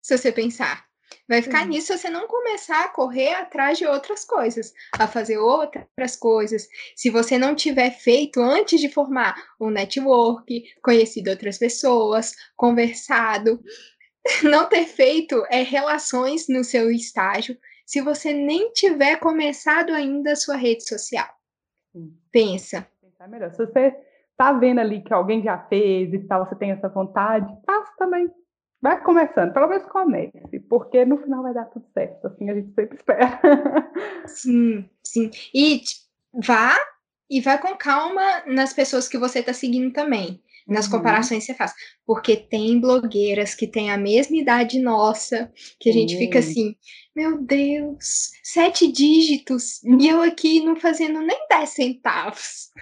se 0.00 0.16
você 0.16 0.30
pensar. 0.30 0.84
Vai 1.28 1.42
ficar 1.42 1.62
uhum. 1.62 1.68
nisso 1.68 1.92
se 1.92 1.98
você 1.98 2.10
não 2.10 2.26
começar 2.26 2.84
a 2.84 2.88
correr 2.88 3.32
atrás 3.34 3.78
de 3.78 3.86
outras 3.86 4.24
coisas, 4.24 4.72
a 4.98 5.08
fazer 5.08 5.38
outras 5.38 6.16
coisas. 6.16 6.68
Se 6.96 7.10
você 7.10 7.38
não 7.38 7.54
tiver 7.54 7.90
feito 7.90 8.40
antes 8.40 8.80
de 8.80 8.88
formar 8.88 9.34
um 9.60 9.70
network, 9.70 10.64
conhecido 10.82 11.30
outras 11.30 11.58
pessoas, 11.58 12.32
conversado, 12.56 13.62
não 14.42 14.68
ter 14.68 14.84
feito 14.84 15.44
é, 15.50 15.62
relações 15.62 16.48
no 16.48 16.64
seu 16.64 16.90
estágio, 16.90 17.56
se 17.86 18.00
você 18.00 18.32
nem 18.32 18.72
tiver 18.72 19.16
começado 19.16 19.92
ainda 19.92 20.32
a 20.32 20.36
sua 20.36 20.56
rede 20.56 20.86
social. 20.86 21.28
Pensa. 22.30 22.86
Pensar 23.22 23.28
melhor. 23.28 23.50
Se 23.52 23.58
você 23.58 23.94
tá 24.36 24.52
vendo 24.52 24.80
ali 24.80 25.02
que 25.02 25.12
alguém 25.12 25.42
já 25.42 25.58
fez 25.68 26.12
e 26.12 26.18
tal, 26.26 26.46
você 26.46 26.56
tem 26.56 26.72
essa 26.72 26.88
vontade, 26.88 27.46
faça 27.64 27.92
também. 27.96 28.28
Vai 28.80 29.00
começando, 29.00 29.52
pelo 29.52 29.68
menos 29.68 29.86
comece, 29.86 30.58
porque 30.68 31.04
no 31.04 31.16
final 31.18 31.42
vai 31.44 31.54
dar 31.54 31.66
tudo 31.66 31.86
certo, 31.94 32.26
assim 32.26 32.50
a 32.50 32.54
gente 32.54 32.74
sempre 32.74 32.96
espera. 32.96 33.40
Sim, 34.26 34.88
sim. 35.04 35.30
E 35.54 35.82
vá 36.34 36.76
e 37.30 37.40
vá 37.40 37.58
com 37.58 37.76
calma 37.76 38.42
nas 38.46 38.72
pessoas 38.72 39.08
que 39.08 39.16
você 39.16 39.38
está 39.38 39.52
seguindo 39.52 39.92
também, 39.92 40.42
nas 40.66 40.86
uhum. 40.86 40.92
comparações 40.98 41.46
que 41.46 41.52
você 41.52 41.54
faz, 41.56 41.72
porque 42.04 42.36
tem 42.36 42.80
blogueiras 42.80 43.54
que 43.54 43.68
têm 43.68 43.90
a 43.92 43.96
mesma 43.96 44.36
idade 44.36 44.80
nossa, 44.80 45.50
que 45.78 45.88
a 45.88 45.92
gente 45.92 46.14
uhum. 46.14 46.20
fica 46.20 46.40
assim, 46.40 46.74
meu 47.14 47.40
Deus, 47.40 48.32
sete 48.42 48.90
dígitos, 48.90 49.80
e 49.84 50.08
eu 50.08 50.22
aqui 50.22 50.64
não 50.64 50.74
fazendo 50.74 51.20
nem 51.20 51.46
dez 51.48 51.70
centavos. 51.70 52.72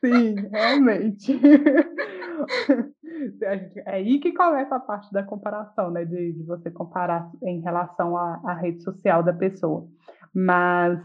Sim, 0.00 0.34
realmente. 0.50 1.38
é 3.42 3.90
aí 3.90 4.18
que 4.18 4.32
começa 4.32 4.74
a 4.74 4.80
parte 4.80 5.12
da 5.12 5.22
comparação, 5.22 5.90
né? 5.90 6.04
De, 6.04 6.32
de 6.32 6.42
você 6.44 6.70
comparar 6.70 7.30
em 7.42 7.60
relação 7.60 8.16
à, 8.16 8.40
à, 8.44 8.54
rede 8.54 8.82
social 8.82 9.22
da 9.22 9.32
pessoa. 9.32 9.86
Mas 10.34 10.98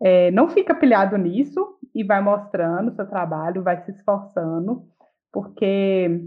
é, 0.00 0.30
não 0.30 0.48
fica 0.48 0.74
pilhado 0.74 1.18
nisso 1.18 1.78
e 1.94 2.04
vai 2.04 2.22
mostrando 2.22 2.88
o 2.88 2.94
seu 2.94 3.06
trabalho, 3.08 3.62
vai 3.64 3.82
se 3.84 3.90
esforçando, 3.90 4.84
porque 5.32 6.20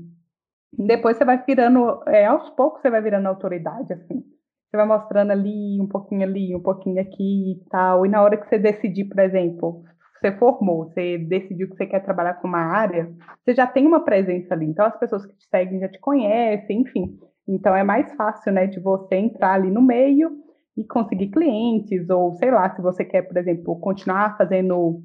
depois 0.74 1.18
você 1.18 1.24
vai 1.24 1.44
virando, 1.46 2.04
é, 2.08 2.26
aos 2.26 2.50
poucos 2.52 2.82
você 2.82 2.90
vai 2.90 3.02
virando 3.02 3.28
autoridade, 3.28 3.94
assim. 3.94 4.22
Você 4.70 4.78
vai 4.78 4.86
mostrando 4.86 5.32
ali, 5.32 5.80
um 5.82 5.88
pouquinho 5.88 6.24
ali, 6.24 6.56
um 6.56 6.62
pouquinho 6.62 7.02
aqui 7.02 7.54
e 7.54 7.70
tal. 7.70 8.06
E 8.06 8.10
na 8.10 8.22
hora 8.22 8.38
que 8.38 8.48
você 8.48 8.58
decidir, 8.58 9.06
por 9.06 9.20
exemplo, 9.20 9.84
você 10.22 10.32
formou, 10.34 10.86
você 10.86 11.18
decidiu 11.18 11.68
que 11.68 11.76
você 11.76 11.88
quer 11.88 12.00
trabalhar 12.02 12.36
com 12.36 12.48
uma 12.48 12.60
área, 12.60 13.12
você 13.44 13.56
já 13.56 13.66
tem 13.66 13.88
uma 13.88 14.06
presença 14.06 14.54
ali. 14.54 14.68
Então, 14.68 14.86
as 14.86 14.98
pessoas 14.98 15.26
que 15.26 15.36
te 15.36 15.48
seguem 15.48 15.80
já 15.80 15.90
te 15.90 16.00
conhecem, 16.00 16.82
enfim. 16.82 17.18
Então, 17.48 17.76
é 17.76 17.84
mais 17.84 18.14
fácil, 18.14 18.54
né, 18.54 18.68
de 18.68 18.80
você 18.80 19.16
entrar 19.16 19.54
ali 19.54 19.72
no 19.72 19.82
meio 19.82 20.32
e 20.78 20.86
conseguir 20.86 21.30
clientes, 21.30 22.08
ou 22.10 22.34
sei 22.36 22.52
lá, 22.52 22.70
se 22.76 22.82
você 22.82 23.04
quer, 23.04 23.24
por 23.24 23.36
exemplo, 23.36 23.80
continuar 23.80 24.38
fazendo. 24.38 25.02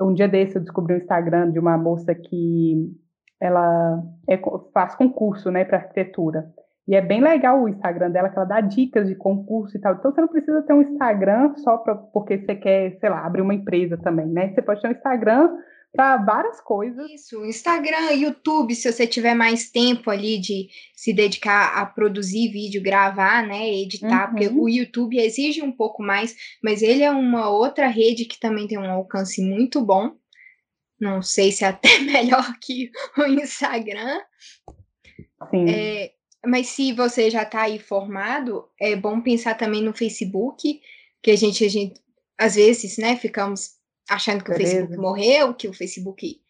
Um 0.00 0.14
dia 0.14 0.26
desse 0.26 0.56
eu 0.56 0.62
descobri 0.62 0.94
um 0.94 0.98
Instagram 0.98 1.50
de 1.50 1.58
uma 1.58 1.76
moça 1.76 2.14
que 2.14 2.90
ela 3.38 4.02
é, 4.26 4.40
faz 4.72 4.94
concurso, 4.94 5.50
né, 5.50 5.64
para 5.64 5.78
arquitetura. 5.78 6.46
E 6.88 6.94
é 6.94 7.00
bem 7.00 7.20
legal 7.20 7.60
o 7.60 7.68
Instagram 7.68 8.10
dela, 8.10 8.28
que 8.28 8.36
ela 8.36 8.46
dá 8.46 8.60
dicas 8.60 9.08
de 9.08 9.16
concurso 9.16 9.76
e 9.76 9.80
tal. 9.80 9.94
Então 9.94 10.12
você 10.12 10.20
não 10.20 10.28
precisa 10.28 10.62
ter 10.62 10.72
um 10.72 10.82
Instagram 10.82 11.54
só 11.56 11.78
pra, 11.78 11.96
porque 11.96 12.38
você 12.38 12.54
quer, 12.54 12.96
sei 13.00 13.10
lá, 13.10 13.26
abrir 13.26 13.42
uma 13.42 13.54
empresa 13.54 13.96
também, 13.96 14.26
né? 14.26 14.52
Você 14.54 14.62
pode 14.62 14.80
ter 14.80 14.88
um 14.88 14.92
Instagram 14.92 15.50
para 15.96 16.18
várias 16.18 16.60
coisas. 16.60 17.10
Isso, 17.10 17.44
Instagram, 17.44 18.12
YouTube, 18.12 18.74
se 18.74 18.92
você 18.92 19.06
tiver 19.06 19.34
mais 19.34 19.70
tempo 19.70 20.10
ali 20.10 20.38
de 20.38 20.68
se 20.94 21.12
dedicar 21.12 21.76
a 21.76 21.86
produzir 21.86 22.52
vídeo, 22.52 22.82
gravar, 22.82 23.44
né, 23.44 23.68
editar, 23.68 24.26
uhum. 24.26 24.30
porque 24.30 24.48
o 24.48 24.68
YouTube 24.68 25.18
exige 25.18 25.62
um 25.62 25.72
pouco 25.72 26.02
mais, 26.02 26.36
mas 26.62 26.82
ele 26.82 27.02
é 27.02 27.10
uma 27.10 27.48
outra 27.48 27.88
rede 27.88 28.26
que 28.26 28.38
também 28.38 28.68
tem 28.68 28.78
um 28.78 28.90
alcance 28.90 29.42
muito 29.42 29.84
bom. 29.84 30.12
Não 31.00 31.20
sei 31.20 31.50
se 31.50 31.64
é 31.64 31.68
até 31.68 31.98
melhor 32.04 32.46
que 32.60 32.90
o 33.18 33.24
Instagram. 33.24 34.20
Sim. 35.50 35.68
É, 35.68 36.12
mas 36.44 36.68
se 36.68 36.92
você 36.92 37.30
já 37.30 37.42
está 37.42 37.62
aí 37.62 37.78
formado, 37.78 38.68
é 38.80 38.94
bom 38.96 39.20
pensar 39.20 39.54
também 39.54 39.82
no 39.82 39.92
Facebook, 39.92 40.80
que 41.22 41.30
a 41.30 41.36
gente, 41.36 41.64
a 41.64 41.68
gente 41.68 42.00
às 42.38 42.54
vezes, 42.54 42.98
né, 42.98 43.16
ficamos 43.16 43.76
achando 44.08 44.44
que 44.44 44.50
Beleza. 44.50 44.68
o 44.68 44.76
Facebook 44.76 45.00
morreu, 45.00 45.54
que 45.54 45.68
o 45.68 45.72
Facebook 45.72 46.40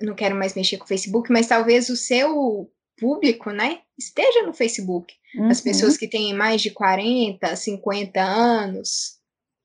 não 0.00 0.14
quero 0.14 0.34
mais 0.34 0.54
mexer 0.54 0.78
com 0.78 0.84
o 0.84 0.88
Facebook, 0.88 1.30
mas 1.32 1.46
talvez 1.46 1.88
o 1.88 1.96
seu 1.96 2.70
público, 2.98 3.50
né, 3.50 3.80
esteja 3.98 4.44
no 4.46 4.52
Facebook. 4.52 5.14
Uhum. 5.36 5.48
As 5.48 5.60
pessoas 5.60 5.96
que 5.96 6.08
têm 6.08 6.34
mais 6.34 6.60
de 6.60 6.70
40, 6.70 7.54
50 7.54 8.20
anos. 8.20 9.20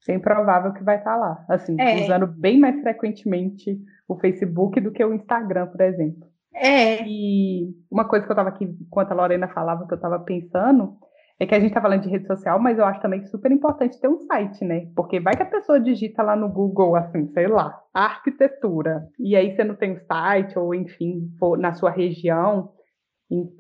Bem 0.08 0.20
provável 0.20 0.74
que 0.74 0.84
vai 0.84 0.98
estar 0.98 1.14
tá 1.14 1.18
lá, 1.18 1.46
assim, 1.50 1.76
é. 1.80 2.04
usando 2.04 2.28
bem 2.28 2.60
mais 2.60 2.80
frequentemente 2.82 3.78
o 4.08 4.16
Facebook 4.20 4.80
do 4.80 4.92
que 4.92 5.04
o 5.04 5.14
Instagram, 5.14 5.68
por 5.68 5.82
exemplo. 5.82 6.30
É. 6.56 7.06
E 7.06 7.74
uma 7.92 8.08
coisa 8.08 8.26
que 8.26 8.32
eu 8.32 8.36
estava 8.36 8.50
aqui, 8.50 8.66
enquanto 8.66 9.12
a 9.12 9.16
Lorena 9.16 9.48
falava, 9.48 9.86
que 9.86 9.94
eu 9.94 9.98
estava 9.98 10.20
pensando, 10.20 10.98
é 11.40 11.46
que 11.46 11.54
a 11.54 11.60
gente 11.60 11.70
está 11.70 11.82
falando 11.82 12.02
de 12.02 12.10
rede 12.10 12.28
social, 12.28 12.60
mas 12.60 12.78
eu 12.78 12.86
acho 12.86 13.02
também 13.02 13.26
super 13.26 13.52
importante 13.52 14.00
ter 14.00 14.08
um 14.08 14.20
site, 14.20 14.64
né? 14.64 14.88
Porque 14.96 15.20
vai 15.20 15.36
que 15.36 15.44
a 15.44 15.50
pessoa 15.50 15.80
digita 15.80 16.24
lá 16.24 16.36
no 16.36 16.48
Google, 16.48 16.96
assim, 16.96 17.28
sei 17.34 17.48
lá, 17.48 17.78
arquitetura, 17.94 19.06
e 19.20 19.36
aí 19.36 19.54
você 19.54 19.64
não 19.64 19.76
tem 19.76 19.92
o 19.92 19.96
um 19.96 20.06
site, 20.06 20.58
ou 20.58 20.74
enfim, 20.74 21.30
na 21.60 21.74
sua 21.74 21.92
região. 21.92 22.72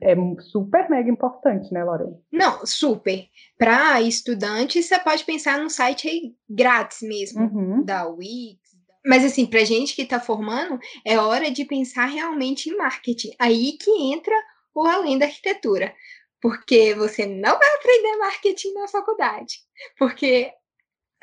É 0.02 0.16
super 0.40 0.88
mega 0.90 1.10
importante, 1.10 1.74
né, 1.74 1.84
Lorena? 1.84 2.16
Não, 2.32 2.66
super. 2.66 3.26
Para 3.58 4.00
estudante, 4.00 4.82
você 4.82 4.98
pode 5.00 5.26
pensar 5.26 5.60
num 5.60 5.70
site 5.70 6.08
grátis 6.48 7.00
mesmo, 7.02 7.42
uhum. 7.42 7.84
da 7.84 8.08
Wix, 8.08 8.75
mas 9.06 9.24
assim, 9.24 9.46
para 9.46 9.64
gente 9.64 9.96
que 9.96 10.02
está 10.02 10.20
formando, 10.20 10.80
é 11.06 11.18
hora 11.20 11.52
de 11.52 11.64
pensar 11.66 12.06
realmente 12.06 12.70
em 12.70 12.78
marketing. 12.78 13.32
Aí 13.40 13.78
que 13.78 13.92
entra 13.92 14.36
o 14.74 14.86
além 14.86 15.18
da 15.18 15.26
arquitetura. 15.26 15.96
Porque 16.42 16.94
você 16.94 17.26
não 17.26 17.58
vai 17.58 17.76
aprender 17.76 18.18
marketing 18.18 18.74
na 18.74 18.88
faculdade. 18.88 19.60
Porque 19.98 20.52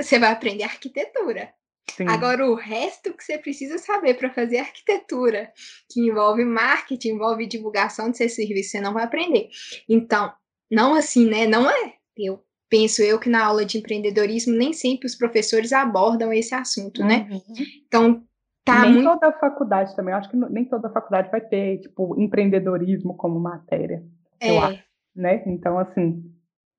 você 0.00 0.18
vai 0.18 0.32
aprender 0.32 0.64
arquitetura. 0.64 1.52
Sim. 1.90 2.08
Agora, 2.08 2.48
o 2.48 2.54
resto 2.54 3.12
que 3.12 3.22
você 3.22 3.38
precisa 3.38 3.76
saber 3.78 4.14
para 4.14 4.32
fazer 4.32 4.58
arquitetura, 4.58 5.52
que 5.90 6.00
envolve 6.00 6.44
marketing, 6.44 7.10
envolve 7.10 7.46
divulgação 7.46 8.10
de 8.10 8.16
seu 8.16 8.28
serviço, 8.28 8.70
você 8.70 8.80
não 8.80 8.94
vai 8.94 9.04
aprender. 9.04 9.48
Então, 9.88 10.32
não 10.70 10.94
assim, 10.94 11.28
né? 11.28 11.46
Não 11.46 11.68
é. 11.68 11.94
Eu 12.16 12.42
penso 12.72 13.02
eu 13.02 13.20
que 13.20 13.28
na 13.28 13.44
aula 13.44 13.66
de 13.66 13.76
empreendedorismo 13.76 14.56
nem 14.56 14.72
sempre 14.72 15.06
os 15.06 15.14
professores 15.14 15.74
abordam 15.74 16.32
esse 16.32 16.54
assunto, 16.54 17.04
né? 17.04 17.28
uhum. 17.30 17.42
Então, 17.86 18.24
tá 18.64 18.86
nem 18.86 18.94
muito... 18.94 19.10
toda 19.10 19.30
faculdade 19.38 19.94
também, 19.94 20.14
eu 20.14 20.18
acho 20.18 20.30
que 20.30 20.36
nem 20.38 20.64
toda 20.64 20.88
faculdade 20.88 21.30
vai 21.30 21.42
ter, 21.42 21.80
tipo, 21.80 22.18
empreendedorismo 22.18 23.14
como 23.14 23.38
matéria, 23.38 24.02
é. 24.40 24.50
eu 24.50 24.60
acho, 24.62 24.82
né? 25.14 25.42
Então, 25.46 25.78
assim... 25.78 26.24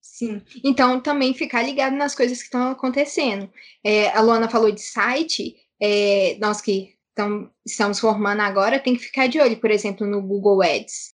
Sim, 0.01 0.41
então 0.65 0.99
também 0.99 1.31
ficar 1.35 1.61
ligado 1.61 1.95
nas 1.95 2.15
coisas 2.15 2.39
que 2.39 2.45
estão 2.45 2.71
acontecendo. 2.71 3.47
É, 3.85 4.09
a 4.09 4.19
Luana 4.19 4.49
falou 4.49 4.69
de 4.69 4.81
site, 4.81 5.55
é, 5.79 6.37
nós 6.41 6.59
que 6.59 6.89
então, 7.13 7.51
estamos 7.63 7.99
formando 7.99 8.41
agora, 8.41 8.79
tem 8.79 8.95
que 8.95 9.03
ficar 9.03 9.27
de 9.27 9.39
olho, 9.39 9.57
por 9.57 9.69
exemplo, 9.69 10.07
no 10.07 10.21
Google 10.23 10.63
Ads 10.63 11.12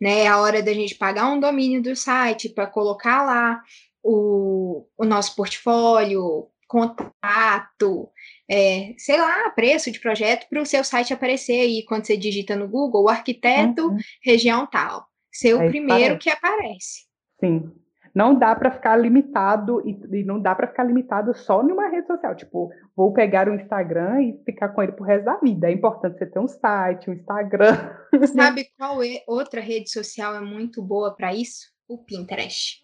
né? 0.00 0.20
É 0.20 0.28
a 0.28 0.40
hora 0.40 0.62
da 0.62 0.72
gente 0.72 0.94
pagar 0.94 1.30
um 1.30 1.40
domínio 1.40 1.82
do 1.82 1.94
site 1.94 2.48
para 2.48 2.66
colocar 2.66 3.24
lá 3.24 3.62
o, 4.02 4.86
o 4.96 5.04
nosso 5.04 5.34
portfólio, 5.34 6.48
contato, 6.68 8.08
é, 8.50 8.94
sei 8.98 9.18
lá, 9.18 9.50
preço 9.50 9.90
de 9.90 10.00
projeto 10.00 10.48
para 10.48 10.60
o 10.60 10.66
seu 10.66 10.82
site 10.84 11.12
aparecer 11.12 11.60
aí 11.60 11.84
quando 11.84 12.06
você 12.06 12.16
digita 12.16 12.56
no 12.56 12.68
Google, 12.68 13.08
arquiteto, 13.08 13.88
uhum. 13.88 13.98
região 14.22 14.66
tal. 14.66 15.06
Ser 15.32 15.54
o 15.54 15.68
primeiro 15.68 16.14
parece. 16.14 16.18
que 16.18 16.30
aparece. 16.30 17.06
Sim 17.40 17.85
não 18.16 18.34
dá 18.34 18.56
para 18.56 18.70
ficar 18.70 18.96
limitado 18.96 19.86
e, 19.86 19.90
e 20.20 20.24
não 20.24 20.40
dá 20.40 20.54
para 20.54 20.66
ficar 20.66 20.84
limitado 20.84 21.36
só 21.36 21.62
numa 21.62 21.86
rede 21.88 22.06
social. 22.06 22.34
Tipo, 22.34 22.70
vou 22.96 23.12
pegar 23.12 23.46
o 23.46 23.54
Instagram 23.54 24.22
e 24.22 24.42
ficar 24.42 24.70
com 24.70 24.82
ele 24.82 24.92
pro 24.92 25.04
resto 25.04 25.26
da 25.26 25.36
vida. 25.36 25.68
É 25.68 25.72
importante 25.72 26.16
você 26.16 26.24
ter 26.24 26.38
um 26.38 26.48
site, 26.48 27.10
um 27.10 27.12
Instagram. 27.12 27.76
Sabe 28.34 28.68
qual 28.78 29.02
é 29.02 29.22
outra 29.28 29.60
rede 29.60 29.90
social 29.90 30.34
é 30.34 30.40
muito 30.40 30.82
boa 30.82 31.14
para 31.14 31.34
isso? 31.34 31.66
O 31.86 31.98
Pinterest. 31.98 32.80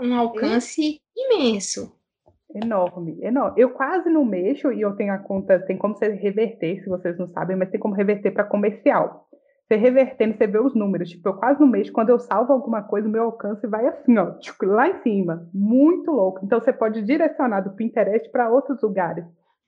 um 0.00 0.14
alcance 0.14 0.98
imenso. 1.14 1.94
Enorme, 2.54 3.18
enorme. 3.20 3.60
Eu 3.60 3.70
quase 3.70 4.08
não 4.08 4.24
mexo 4.24 4.72
e 4.72 4.80
eu 4.80 4.96
tenho 4.96 5.12
a 5.12 5.18
conta, 5.18 5.58
tem 5.58 5.76
como 5.76 5.94
você 5.94 6.08
reverter, 6.08 6.82
se 6.82 6.88
vocês 6.88 7.18
não 7.18 7.28
sabem, 7.28 7.54
mas 7.54 7.68
tem 7.68 7.78
como 7.78 7.94
reverter 7.94 8.30
para 8.30 8.44
comercial. 8.44 9.23
Você 9.66 9.76
revertendo, 9.76 10.36
você 10.36 10.46
vê 10.46 10.58
os 10.58 10.74
números. 10.74 11.08
Tipo, 11.08 11.30
eu 11.30 11.34
quase 11.34 11.60
no 11.60 11.66
mês, 11.66 11.90
quando 11.90 12.10
eu 12.10 12.18
salvo 12.18 12.52
alguma 12.52 12.82
coisa, 12.82 13.08
o 13.08 13.10
meu 13.10 13.24
alcance 13.24 13.66
vai 13.66 13.86
assim, 13.86 14.18
ó, 14.18 14.32
tipo, 14.32 14.66
lá 14.66 14.88
em 14.88 15.02
cima. 15.02 15.48
Muito 15.54 16.10
louco. 16.10 16.40
Então, 16.44 16.60
você 16.60 16.72
pode 16.72 17.02
direcionar 17.02 17.62
do 17.62 17.70
Pinterest 17.70 18.30
para 18.30 18.50
outros 18.50 18.82
lugares. 18.82 19.24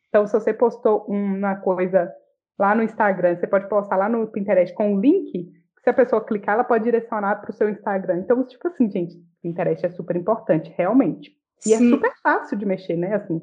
Então, 0.09 0.27
se 0.27 0.33
você 0.33 0.53
postou 0.53 1.05
uma 1.09 1.57
coisa 1.57 2.13
lá 2.59 2.75
no 2.75 2.83
Instagram, 2.83 3.37
você 3.37 3.47
pode 3.47 3.69
postar 3.69 3.97
lá 3.97 4.09
no 4.09 4.27
Pinterest 4.27 4.75
com 4.75 4.95
um 4.95 5.01
link, 5.01 5.51
se 5.87 5.91
a 5.91 5.95
pessoa 5.95 6.25
clicar, 6.25 6.57
ela 6.57 6.65
pode 6.65 6.83
direcionar 6.83 7.37
para 7.37 7.51
o 7.51 7.55
seu 7.55 7.71
Instagram. 7.71 8.19
Então, 8.19 8.43
tipo 8.45 8.67
assim, 8.67 8.91
gente, 8.91 9.15
Pinterest 9.41 9.87
é 9.87 9.91
super 9.91 10.17
importante, 10.17 10.75
realmente. 10.77 11.31
E 11.65 11.73
é 11.73 11.79
Sim. 11.79 11.87
é 11.87 11.91
super 11.91 12.13
fácil 12.23 12.59
de 12.59 12.67
mexer, 12.67 12.97
né? 12.97 13.15
Assim. 13.15 13.41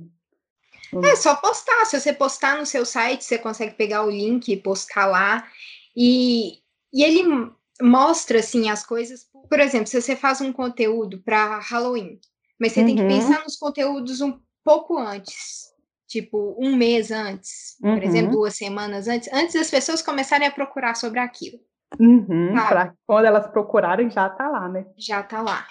É 1.06 1.16
só 1.16 1.36
postar. 1.36 1.86
Se 1.86 2.00
você 2.00 2.12
postar 2.12 2.58
no 2.58 2.66
seu 2.66 2.86
site, 2.86 3.24
você 3.24 3.38
consegue 3.38 3.76
pegar 3.76 4.04
o 4.04 4.10
link 4.10 4.52
e 4.52 4.58
postar 4.58 5.06
lá. 5.06 5.46
E, 5.96 6.60
e 6.94 7.04
ele 7.04 7.52
mostra 7.82 8.40
assim 8.40 8.70
as 8.70 8.86
coisas. 8.86 9.28
Por 9.50 9.60
exemplo, 9.60 9.88
se 9.88 10.02
você 10.02 10.16
faz 10.16 10.42
um 10.42 10.52
conteúdo 10.52 11.22
para 11.24 11.60
Halloween, 11.60 12.20
mas 12.60 12.72
você 12.72 12.82
uhum. 12.82 12.86
tem 12.86 12.96
que 12.96 13.02
uhum. 13.02 13.08
pensar 13.08 13.44
nos 13.44 13.58
conteúdos 13.58 14.22
um 14.22 14.40
pouco 14.64 14.98
antes. 14.98 15.72
Tipo, 16.08 16.56
um 16.60 16.76
mês 16.76 17.10
antes, 17.12 17.76
uhum. 17.84 17.96
por 17.96 18.04
exemplo, 18.04 18.32
duas 18.34 18.56
semanas 18.56 19.08
antes, 19.08 19.28
antes 19.34 19.56
das 19.56 19.72
pessoas 19.72 20.02
começarem 20.02 20.48
a 20.48 20.52
procurar 20.52 20.96
sobre 20.96 21.20
aquilo. 21.20 21.60
Uhum, 22.00 22.54
quando 23.06 23.26
elas 23.26 23.48
procurarem, 23.48 24.10
já 24.10 24.30
tá 24.30 24.48
lá, 24.48 24.68
né? 24.68 24.86
Já 24.98 25.22
tá 25.22 25.42
lá. 25.42 25.66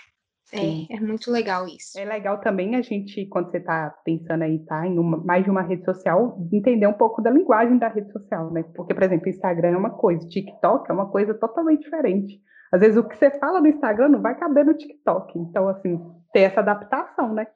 É, 0.52 0.96
é 0.96 1.00
muito 1.00 1.30
legal 1.30 1.66
isso. 1.66 1.98
É 1.98 2.04
legal 2.04 2.38
também 2.38 2.76
a 2.76 2.82
gente, 2.82 3.24
quando 3.26 3.50
você 3.50 3.56
está 3.56 3.88
pensando 4.04 4.42
aí, 4.42 4.58
tá, 4.66 4.86
em 4.86 4.98
uma, 4.98 5.16
mais 5.16 5.44
de 5.44 5.50
uma 5.50 5.62
rede 5.62 5.84
social, 5.84 6.38
entender 6.52 6.86
um 6.86 6.92
pouco 6.92 7.22
da 7.22 7.30
linguagem 7.30 7.78
da 7.78 7.88
rede 7.88 8.12
social, 8.12 8.52
né? 8.52 8.62
Porque, 8.74 8.92
por 8.92 9.02
exemplo, 9.02 9.28
Instagram 9.28 9.70
é 9.70 9.76
uma 9.76 9.90
coisa, 9.90 10.28
TikTok 10.28 10.90
é 10.90 10.92
uma 10.92 11.10
coisa 11.10 11.32
totalmente 11.32 11.82
diferente. 11.82 12.38
Às 12.70 12.80
vezes 12.80 12.96
o 12.96 13.04
que 13.04 13.16
você 13.16 13.30
fala 13.38 13.60
no 13.60 13.68
Instagram 13.68 14.08
não 14.10 14.20
vai 14.20 14.38
caber 14.38 14.64
no 14.64 14.74
TikTok. 14.74 15.38
Então, 15.38 15.68
assim, 15.68 15.98
ter 16.32 16.40
essa 16.40 16.60
adaptação, 16.60 17.32
né? 17.32 17.46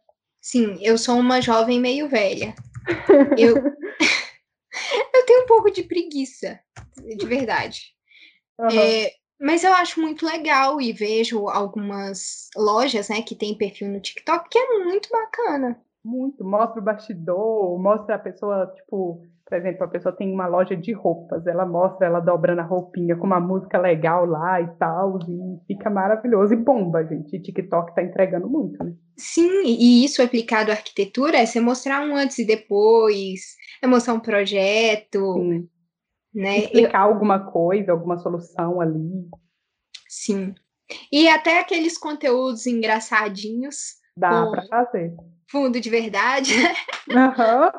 Sim, 0.41 0.79
eu 0.81 0.97
sou 0.97 1.19
uma 1.19 1.41
jovem 1.43 1.81
meio 1.81 2.09
velha. 2.09 2.55
Eu, 3.37 3.57
eu 5.13 5.27
tenho 5.27 5.43
um 5.43 5.47
pouco 5.47 5.73
de 5.73 5.83
preguiça, 5.83 6.61
de 7.17 7.27
verdade. 7.27 7.97
Uhum. 8.57 8.69
É, 8.71 9.11
mas 9.41 9.65
eu 9.65 9.73
acho 9.73 10.01
muito 10.01 10.25
legal 10.25 10.81
e 10.81 10.93
vejo 10.93 11.49
algumas 11.49 12.49
lojas, 12.57 13.09
né, 13.09 13.23
que 13.23 13.35
tem 13.35 13.57
perfil 13.57 13.89
no 13.89 14.01
TikTok 14.01 14.49
que 14.49 14.59
é 14.59 14.85
muito 14.85 15.09
bacana. 15.11 15.79
Muito, 16.05 16.45
mostra 16.45 16.81
o 16.81 16.85
bastidor, 16.85 17.79
mostra 17.81 18.15
a 18.15 18.19
pessoa, 18.19 18.73
tipo, 18.77 19.23
por 19.45 19.59
exemplo, 19.59 19.85
a 19.85 19.89
pessoa 19.89 20.15
tem 20.15 20.33
uma 20.33 20.47
loja 20.47 20.77
de 20.77 20.93
roupas, 20.93 21.47
ela 21.47 21.67
mostra 21.67 22.07
ela 22.07 22.21
dobrando 22.21 22.61
a 22.61 22.65
roupinha 22.65 23.17
com 23.17 23.27
uma 23.27 23.41
música 23.41 23.79
legal 23.79 24.25
lá 24.25 24.61
e 24.61 24.67
tal, 24.77 25.19
e 25.29 25.67
fica 25.67 25.89
maravilhoso 25.89 26.53
e 26.53 26.57
bomba, 26.57 27.05
gente. 27.05 27.35
E 27.35 27.43
TikTok 27.43 27.95
tá 27.95 28.03
entregando 28.03 28.49
muito, 28.49 28.83
né? 28.83 28.93
Sim, 29.17 29.63
e 29.65 30.05
isso 30.05 30.23
aplicado 30.23 30.71
à 30.71 30.75
arquitetura 30.75 31.39
é 31.39 31.47
você 31.47 31.61
mostrar 31.61 32.01
um 32.07 32.17
antes 32.17 32.39
e 32.39 32.47
depois, 32.47 33.57
é 33.83 33.87
mostrar 33.87 34.15
um 34.15 34.21
projeto, 34.21 35.35
Sim. 35.35 35.69
Né? 36.37 36.59
Explicar 36.59 37.07
Eu... 37.07 37.15
alguma 37.15 37.51
coisa, 37.51 37.93
alguma 37.93 38.19
solução 38.19 38.79
ali. 38.79 39.27
Sim. 40.07 40.55
E 41.11 41.27
até 41.29 41.61
aqueles 41.61 41.97
conteúdos 41.97 42.67
engraçadinhos. 42.67 43.95
Dá 44.15 44.47
para 44.51 44.67
fazer. 44.67 45.17
Fundo 45.51 45.81
de 45.81 45.89
verdade. 45.89 46.53
Uhum. 47.09 47.71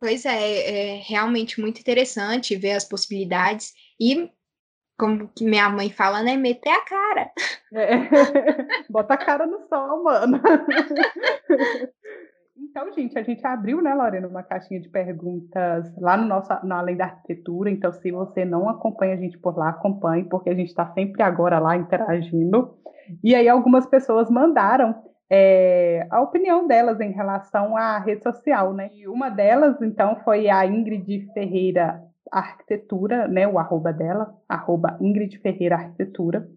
pois 0.00 0.24
é, 0.24 0.96
é 0.96 0.96
realmente 0.96 1.60
muito 1.60 1.78
interessante 1.78 2.56
ver 2.56 2.72
as 2.72 2.84
possibilidades 2.84 3.72
e, 4.00 4.28
como 4.98 5.30
minha 5.40 5.68
mãe 5.70 5.90
fala, 5.90 6.20
né? 6.20 6.36
Meter 6.36 6.70
a 6.70 6.84
cara. 6.84 7.30
É. 7.72 7.92
Bota 8.90 9.14
a 9.14 9.16
cara 9.16 9.46
no 9.46 9.60
sol, 9.68 10.02
mano. 10.02 10.40
Então, 12.70 12.92
gente, 12.92 13.18
a 13.18 13.22
gente 13.24 13.44
abriu, 13.44 13.82
né, 13.82 13.92
Lorena, 13.92 14.28
uma 14.28 14.44
caixinha 14.44 14.80
de 14.80 14.88
perguntas 14.88 15.92
lá 15.98 16.16
no 16.16 16.24
nosso, 16.24 16.48
no 16.64 16.72
Além 16.72 16.96
da 16.96 17.06
Arquitetura. 17.06 17.68
Então, 17.68 17.92
se 17.92 18.12
você 18.12 18.44
não 18.44 18.68
acompanha 18.68 19.14
a 19.14 19.16
gente 19.16 19.36
por 19.36 19.58
lá, 19.58 19.70
acompanhe, 19.70 20.22
porque 20.22 20.50
a 20.50 20.54
gente 20.54 20.68
está 20.68 20.86
sempre 20.92 21.20
agora 21.20 21.58
lá 21.58 21.76
interagindo. 21.76 22.76
E 23.24 23.34
aí, 23.34 23.48
algumas 23.48 23.86
pessoas 23.86 24.30
mandaram 24.30 24.94
é, 25.28 26.06
a 26.10 26.20
opinião 26.22 26.68
delas 26.68 27.00
em 27.00 27.10
relação 27.10 27.76
à 27.76 27.98
rede 27.98 28.22
social, 28.22 28.72
né? 28.72 28.88
E 28.94 29.08
uma 29.08 29.30
delas, 29.30 29.82
então, 29.82 30.20
foi 30.24 30.48
a 30.48 30.64
Ingrid 30.64 31.26
Ferreira 31.34 32.00
Arquitetura, 32.30 33.26
né? 33.26 33.48
O 33.48 33.58
arroba 33.58 33.92
dela, 33.92 34.32
arroba 34.48 34.96
Ingrid 35.00 35.36
Ferreira 35.38 35.74
Arquitetura 35.74 36.48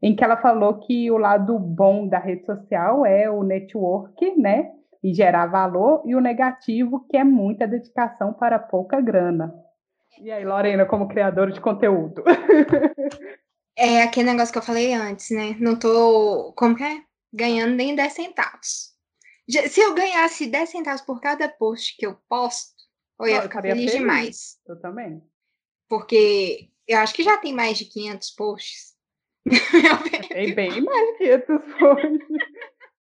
em 0.00 0.14
que 0.14 0.22
ela 0.22 0.36
falou 0.36 0.74
que 0.74 1.10
o 1.10 1.18
lado 1.18 1.58
bom 1.58 2.06
da 2.06 2.20
rede 2.20 2.46
social 2.46 3.04
é 3.04 3.28
o 3.28 3.42
network, 3.42 4.40
né? 4.40 4.70
E 5.02 5.14
gerar 5.14 5.46
valor, 5.46 6.02
e 6.04 6.14
o 6.14 6.20
negativo, 6.20 7.06
que 7.08 7.16
é 7.16 7.24
muita 7.24 7.66
dedicação 7.66 8.32
para 8.32 8.58
pouca 8.58 9.00
grana. 9.00 9.54
E 10.20 10.30
aí, 10.30 10.44
Lorena, 10.44 10.84
como 10.84 11.08
criadora 11.08 11.52
de 11.52 11.60
conteúdo? 11.60 12.24
É 13.76 14.02
aquele 14.02 14.32
negócio 14.32 14.52
que 14.52 14.58
eu 14.58 14.62
falei 14.62 14.92
antes, 14.92 15.30
né? 15.30 15.56
Não 15.60 15.78
tô, 15.78 16.52
como 16.56 16.74
que 16.74 16.82
é? 16.82 17.00
Ganhando 17.32 17.76
nem 17.76 17.94
10 17.94 18.12
centavos. 18.12 18.92
Se 19.68 19.80
eu 19.80 19.94
ganhasse 19.94 20.46
10 20.46 20.68
centavos 20.68 21.00
por 21.02 21.20
cada 21.20 21.48
post 21.48 21.96
que 21.96 22.04
eu 22.04 22.16
posto, 22.28 22.74
eu 23.20 23.28
ia 23.28 23.42
ficar 23.42 23.62
feliz, 23.62 23.76
feliz 23.76 23.92
demais. 23.92 24.58
Eu 24.66 24.80
também. 24.80 25.22
Porque 25.88 26.68
eu 26.88 26.98
acho 26.98 27.14
que 27.14 27.22
já 27.22 27.36
tem 27.38 27.54
mais 27.54 27.78
de 27.78 27.84
500 27.84 28.30
posts. 28.30 28.96
Tem 30.28 30.54
bem 30.54 30.80
mais 30.80 31.06
de 31.12 31.18
500 31.18 31.78
posts 31.78 32.28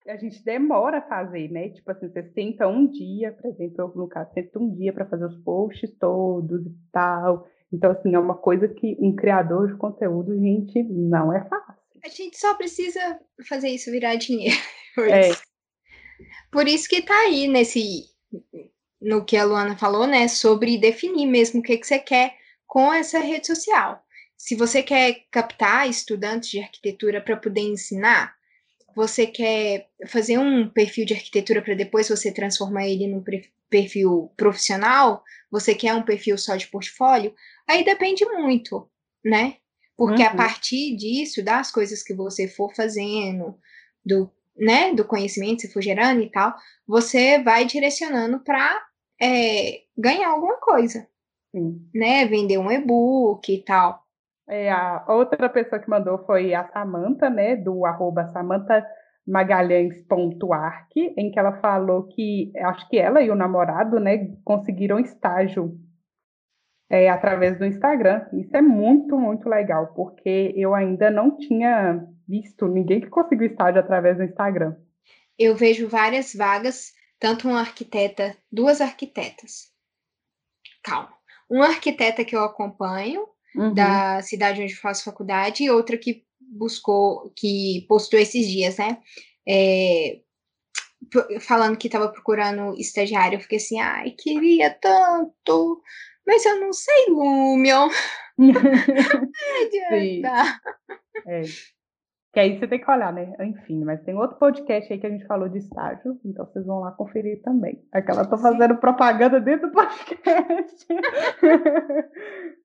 a 0.06 0.16
gente 0.16 0.44
demora 0.44 0.98
a 0.98 1.08
fazer, 1.08 1.50
né? 1.50 1.70
Tipo 1.70 1.90
assim, 1.90 2.08
você 2.08 2.22
senta 2.34 2.68
um 2.68 2.86
dia, 2.86 3.32
por 3.32 3.50
exemplo, 3.50 3.74
eu, 3.78 3.92
no 3.94 4.08
caso, 4.08 4.32
sento 4.34 4.58
um 4.58 4.74
dia 4.74 4.92
para 4.92 5.06
fazer 5.06 5.24
os 5.24 5.36
posts 5.42 5.90
todos 5.98 6.66
e 6.66 6.74
tal. 6.92 7.48
Então, 7.72 7.90
assim, 7.90 8.14
é 8.14 8.18
uma 8.18 8.36
coisa 8.36 8.68
que 8.68 8.96
um 9.00 9.14
criador 9.14 9.68
de 9.68 9.78
conteúdo, 9.78 10.38
gente, 10.38 10.82
não 10.82 11.32
é 11.32 11.44
fácil. 11.48 11.82
A 12.04 12.08
gente 12.08 12.38
só 12.38 12.54
precisa 12.54 13.18
fazer 13.48 13.68
isso 13.68 13.90
virar 13.90 14.16
dinheiro. 14.16 14.56
Por 14.94 15.08
é. 15.08 15.30
isso, 15.30 15.42
por 16.52 16.68
isso 16.68 16.88
que 16.88 17.02
tá 17.02 17.18
aí 17.22 17.48
nesse. 17.48 18.04
No 19.00 19.24
que 19.24 19.36
a 19.36 19.44
Luana 19.44 19.76
falou, 19.76 20.06
né? 20.06 20.28
Sobre 20.28 20.78
definir 20.78 21.26
mesmo 21.26 21.58
o 21.58 21.62
que, 21.62 21.76
que 21.76 21.84
você 21.84 21.98
quer 21.98 22.36
com 22.64 22.92
essa 22.92 23.18
rede 23.18 23.48
social. 23.48 24.00
Se 24.36 24.54
você 24.54 24.84
quer 24.84 25.24
captar 25.32 25.90
estudantes 25.90 26.50
de 26.50 26.60
arquitetura 26.60 27.20
para 27.20 27.36
poder 27.36 27.62
ensinar, 27.62 28.36
você 28.94 29.26
quer 29.26 29.88
fazer 30.06 30.38
um 30.38 30.68
perfil 30.68 31.04
de 31.04 31.14
arquitetura 31.14 31.62
para 31.62 31.74
depois 31.74 32.08
você 32.08 32.32
transformar 32.32 32.86
ele 32.86 33.06
num 33.06 33.22
perfil 33.68 34.32
profissional, 34.36 35.22
você 35.50 35.74
quer 35.74 35.94
um 35.94 36.02
perfil 36.02 36.38
só 36.38 36.56
de 36.56 36.68
portfólio, 36.68 37.34
aí 37.68 37.84
depende 37.84 38.24
muito, 38.24 38.88
né? 39.24 39.56
Porque 39.96 40.22
uhum. 40.22 40.28
a 40.28 40.34
partir 40.34 40.96
disso, 40.96 41.42
das 41.42 41.70
coisas 41.70 42.02
que 42.02 42.14
você 42.14 42.48
for 42.48 42.74
fazendo, 42.74 43.56
do, 44.04 44.30
né, 44.56 44.92
do 44.92 45.04
conhecimento 45.04 45.60
que 45.60 45.66
você 45.66 45.72
for 45.72 45.82
gerando 45.82 46.22
e 46.22 46.30
tal, 46.30 46.54
você 46.86 47.38
vai 47.42 47.64
direcionando 47.64 48.40
para 48.40 48.84
é, 49.20 49.82
ganhar 49.96 50.30
alguma 50.30 50.56
coisa, 50.56 51.08
Sim. 51.52 51.88
né? 51.94 52.26
Vender 52.26 52.58
um 52.58 52.70
e-book 52.70 53.52
e 53.52 53.62
tal. 53.62 54.03
É, 54.48 54.70
a 54.70 55.04
outra 55.08 55.48
pessoa 55.48 55.80
que 55.80 55.88
mandou 55.88 56.18
foi 56.26 56.54
a 56.54 56.68
Samanta, 56.68 57.30
né, 57.30 57.56
do 57.56 57.84
arroba 57.86 58.30
Samanta 58.32 58.86
Magalhães.arc, 59.26 60.96
em 60.96 61.30
que 61.30 61.38
ela 61.38 61.60
falou 61.60 62.08
que 62.08 62.52
acho 62.58 62.88
que 62.88 62.98
ela 62.98 63.22
e 63.22 63.30
o 63.30 63.34
namorado, 63.34 63.98
né, 63.98 64.36
conseguiram 64.44 64.98
estágio 64.98 65.78
é, 66.90 67.08
através 67.08 67.58
do 67.58 67.64
Instagram. 67.64 68.26
Isso 68.34 68.54
é 68.54 68.60
muito, 68.60 69.18
muito 69.18 69.48
legal, 69.48 69.94
porque 69.94 70.52
eu 70.56 70.74
ainda 70.74 71.10
não 71.10 71.36
tinha 71.36 72.06
visto 72.28 72.68
ninguém 72.68 73.00
que 73.00 73.08
conseguiu 73.08 73.46
estágio 73.46 73.80
através 73.80 74.18
do 74.18 74.24
Instagram. 74.24 74.76
Eu 75.38 75.56
vejo 75.56 75.88
várias 75.88 76.34
vagas, 76.34 76.92
tanto 77.18 77.48
uma 77.48 77.60
arquiteta, 77.60 78.36
duas 78.52 78.80
arquitetas. 78.80 79.72
Calma. 80.82 81.12
Uma 81.50 81.66
arquiteta 81.66 82.24
que 82.24 82.36
eu 82.36 82.44
acompanho, 82.44 83.26
uhum. 83.56 83.74
da 83.74 84.20
cidade 84.22 84.62
onde 84.62 84.74
faço 84.74 85.04
faculdade, 85.04 85.64
e 85.64 85.70
outra 85.70 85.96
que 85.96 86.24
buscou, 86.40 87.32
que 87.36 87.84
postou 87.88 88.18
esses 88.18 88.46
dias, 88.46 88.76
né? 88.76 88.98
É, 89.46 90.20
falando 91.40 91.76
que 91.76 91.88
estava 91.88 92.08
procurando 92.08 92.74
estagiário, 92.78 93.36
eu 93.36 93.40
fiquei 93.40 93.58
assim, 93.58 93.80
ai, 93.80 94.10
queria 94.10 94.70
tanto, 94.70 95.82
mas 96.26 96.44
eu 96.44 96.60
não 96.60 96.72
sei 96.72 97.06
Lumion. 97.08 97.88
Sim. 99.90 100.22
É. 101.26 101.42
Que 102.32 102.40
aí 102.40 102.58
você 102.58 102.66
tem 102.66 102.80
que 102.80 102.90
olhar, 102.90 103.12
né? 103.12 103.32
Enfim, 103.40 103.84
mas 103.84 104.02
tem 104.02 104.16
outro 104.16 104.36
podcast 104.38 104.92
aí 104.92 104.98
que 104.98 105.06
a 105.06 105.10
gente 105.10 105.24
falou 105.26 105.48
de 105.48 105.58
estágio, 105.58 106.18
então 106.24 106.44
vocês 106.44 106.66
vão 106.66 106.80
lá 106.80 106.90
conferir 106.90 107.40
também. 107.42 107.80
Aquela 107.92 108.26
tô 108.26 108.36
fazendo 108.36 108.76
propaganda 108.76 109.40
dentro 109.40 109.68
do 109.68 109.72
podcast. 109.72 110.86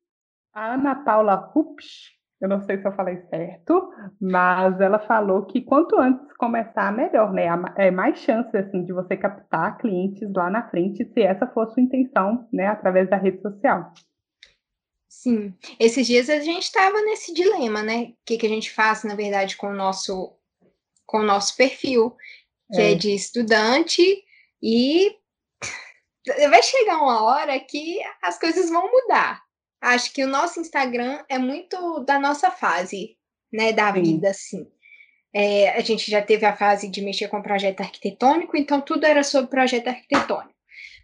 a 0.60 0.74
Ana 0.74 0.94
Paula 0.94 1.36
Rups, 1.36 2.12
eu 2.42 2.50
não 2.50 2.62
sei 2.62 2.78
se 2.78 2.86
eu 2.86 2.92
falei 2.92 3.22
certo, 3.30 3.94
mas 4.20 4.80
ela 4.82 5.00
falou 5.00 5.46
que 5.46 5.62
quanto 5.62 5.98
antes 5.98 6.36
começar, 6.36 6.92
melhor, 6.92 7.32
né? 7.32 7.48
É 7.78 7.90
mais 7.90 8.20
chance 8.20 8.56
assim 8.58 8.84
de 8.84 8.92
você 8.92 9.16
captar 9.16 9.78
clientes 9.78 10.30
lá 10.36 10.50
na 10.50 10.70
frente, 10.70 11.06
se 11.14 11.22
essa 11.22 11.48
for 11.48 11.62
a 11.62 11.68
sua 11.68 11.82
intenção, 11.82 12.46
né, 12.52 12.68
através 12.68 13.10
da 13.10 13.16
rede 13.16 13.42
social. 13.42 13.94
Sim, 15.08 15.54
esses 15.80 16.06
dias 16.06 16.30
a 16.30 16.40
gente 16.40 16.64
estava 16.64 17.02
nesse 17.04 17.34
dilema, 17.34 17.82
né? 17.82 18.10
O 18.12 18.16
que, 18.26 18.38
que 18.38 18.46
a 18.46 18.50
gente 18.50 18.70
faz, 18.70 19.06
na 19.06 19.16
verdade, 19.16 19.56
com 19.56 19.68
o 19.68 19.76
nosso, 19.76 20.36
com 21.06 21.20
o 21.20 21.26
nosso 21.26 21.56
perfil, 21.56 22.16
que 22.74 22.82
é. 22.82 22.92
é 22.92 22.96
de 22.96 23.16
estudante, 23.16 24.02
e 24.62 25.16
vai 26.50 26.62
chegar 26.62 26.98
uma 26.98 27.24
hora 27.24 27.58
que 27.62 28.00
as 28.22 28.38
coisas 28.38 28.70
vão 28.70 28.92
mudar. 28.92 29.49
Acho 29.82 30.14
que 30.14 30.24
o 30.24 30.28
nosso 30.28 30.60
Instagram 30.60 31.24
é 31.30 31.38
muito 31.38 32.00
da 32.02 32.20
nossa 32.20 32.52
fase, 32.52 33.18
né, 33.52 33.72
da 33.72 33.94
Sim. 33.94 34.04
vida, 34.04 34.30
assim. 34.30 34.68
É, 35.34 35.78
a 35.78 35.80
gente 35.82 36.10
já 36.10 36.22
teve 36.22 36.46
a 36.46 36.56
fase 36.56 36.90
de 36.90 37.02
mexer 37.02 37.28
com 37.28 37.42
projeto 37.42 37.82
arquitetônico, 37.82 38.58
então 38.58 38.82
tudo 38.82 39.06
era 39.06 39.24
sobre 39.24 39.50
projeto 39.50 39.88
arquitetônico 39.88 40.60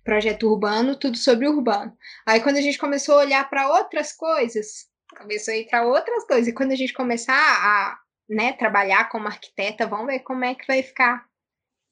projeto 0.05 0.47
urbano, 0.47 0.95
tudo 0.95 1.17
sobre 1.17 1.47
urbano. 1.47 1.91
Aí 2.25 2.39
quando 2.39 2.57
a 2.57 2.61
gente 2.61 2.77
começou 2.77 3.15
a 3.15 3.23
olhar 3.23 3.49
para 3.49 3.67
outras 3.67 4.13
coisas, 4.15 4.85
começou 5.17 5.53
a 5.53 5.57
entrar 5.57 5.83
outras 5.85 6.25
coisas. 6.25 6.47
E 6.47 6.53
quando 6.53 6.71
a 6.71 6.75
gente 6.75 6.93
começar 6.93 7.33
a 7.33 7.97
né, 8.29 8.53
trabalhar 8.53 9.09
como 9.09 9.27
arquiteta, 9.27 9.87
vamos 9.87 10.05
ver 10.05 10.19
como 10.19 10.45
é 10.45 10.53
que 10.53 10.67
vai 10.67 10.83
ficar 10.83 11.25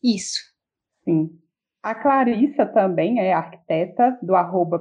isso. 0.01 0.41
Sim. 1.03 1.39
A 1.81 1.95
Clarissa 1.95 2.65
também 2.67 3.19
é 3.19 3.33
arquiteta 3.33 4.17
do 4.21 4.35
arroba 4.35 4.79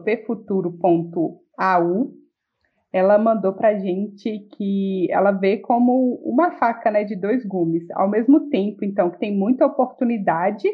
pfuturo.au. 1.56 2.12
Ela 2.92 3.16
mandou 3.16 3.54
para 3.54 3.68
a 3.68 3.78
gente 3.78 4.40
que 4.54 5.10
ela 5.10 5.32
vê 5.32 5.56
como 5.56 6.16
uma 6.22 6.52
faca 6.58 6.90
né, 6.90 7.04
de 7.04 7.16
dois 7.16 7.44
gumes. 7.44 7.90
Ao 7.92 8.08
mesmo 8.08 8.50
tempo, 8.50 8.84
então, 8.84 9.10
que 9.10 9.18
tem 9.18 9.34
muita 9.34 9.64
oportunidade 9.64 10.68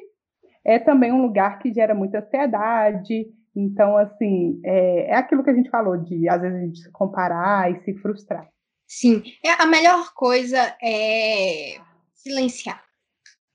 é 0.64 0.78
também 0.78 1.12
um 1.12 1.22
lugar 1.22 1.60
que 1.60 1.72
gera 1.72 1.94
muita 1.94 2.18
ansiedade. 2.18 3.26
Então, 3.54 3.96
assim, 3.96 4.60
é, 4.64 5.12
é 5.12 5.14
aquilo 5.14 5.44
que 5.44 5.50
a 5.50 5.54
gente 5.54 5.70
falou 5.70 5.96
de, 5.96 6.28
às 6.28 6.40
vezes, 6.40 6.56
a 6.58 6.60
gente 6.60 6.78
se 6.80 6.90
comparar 6.90 7.70
e 7.70 7.84
se 7.84 7.94
frustrar. 7.98 8.48
Sim, 8.86 9.22
é, 9.44 9.50
a 9.52 9.66
melhor 9.66 10.12
coisa 10.14 10.58
é 10.82 11.78
silenciar. 12.14 12.87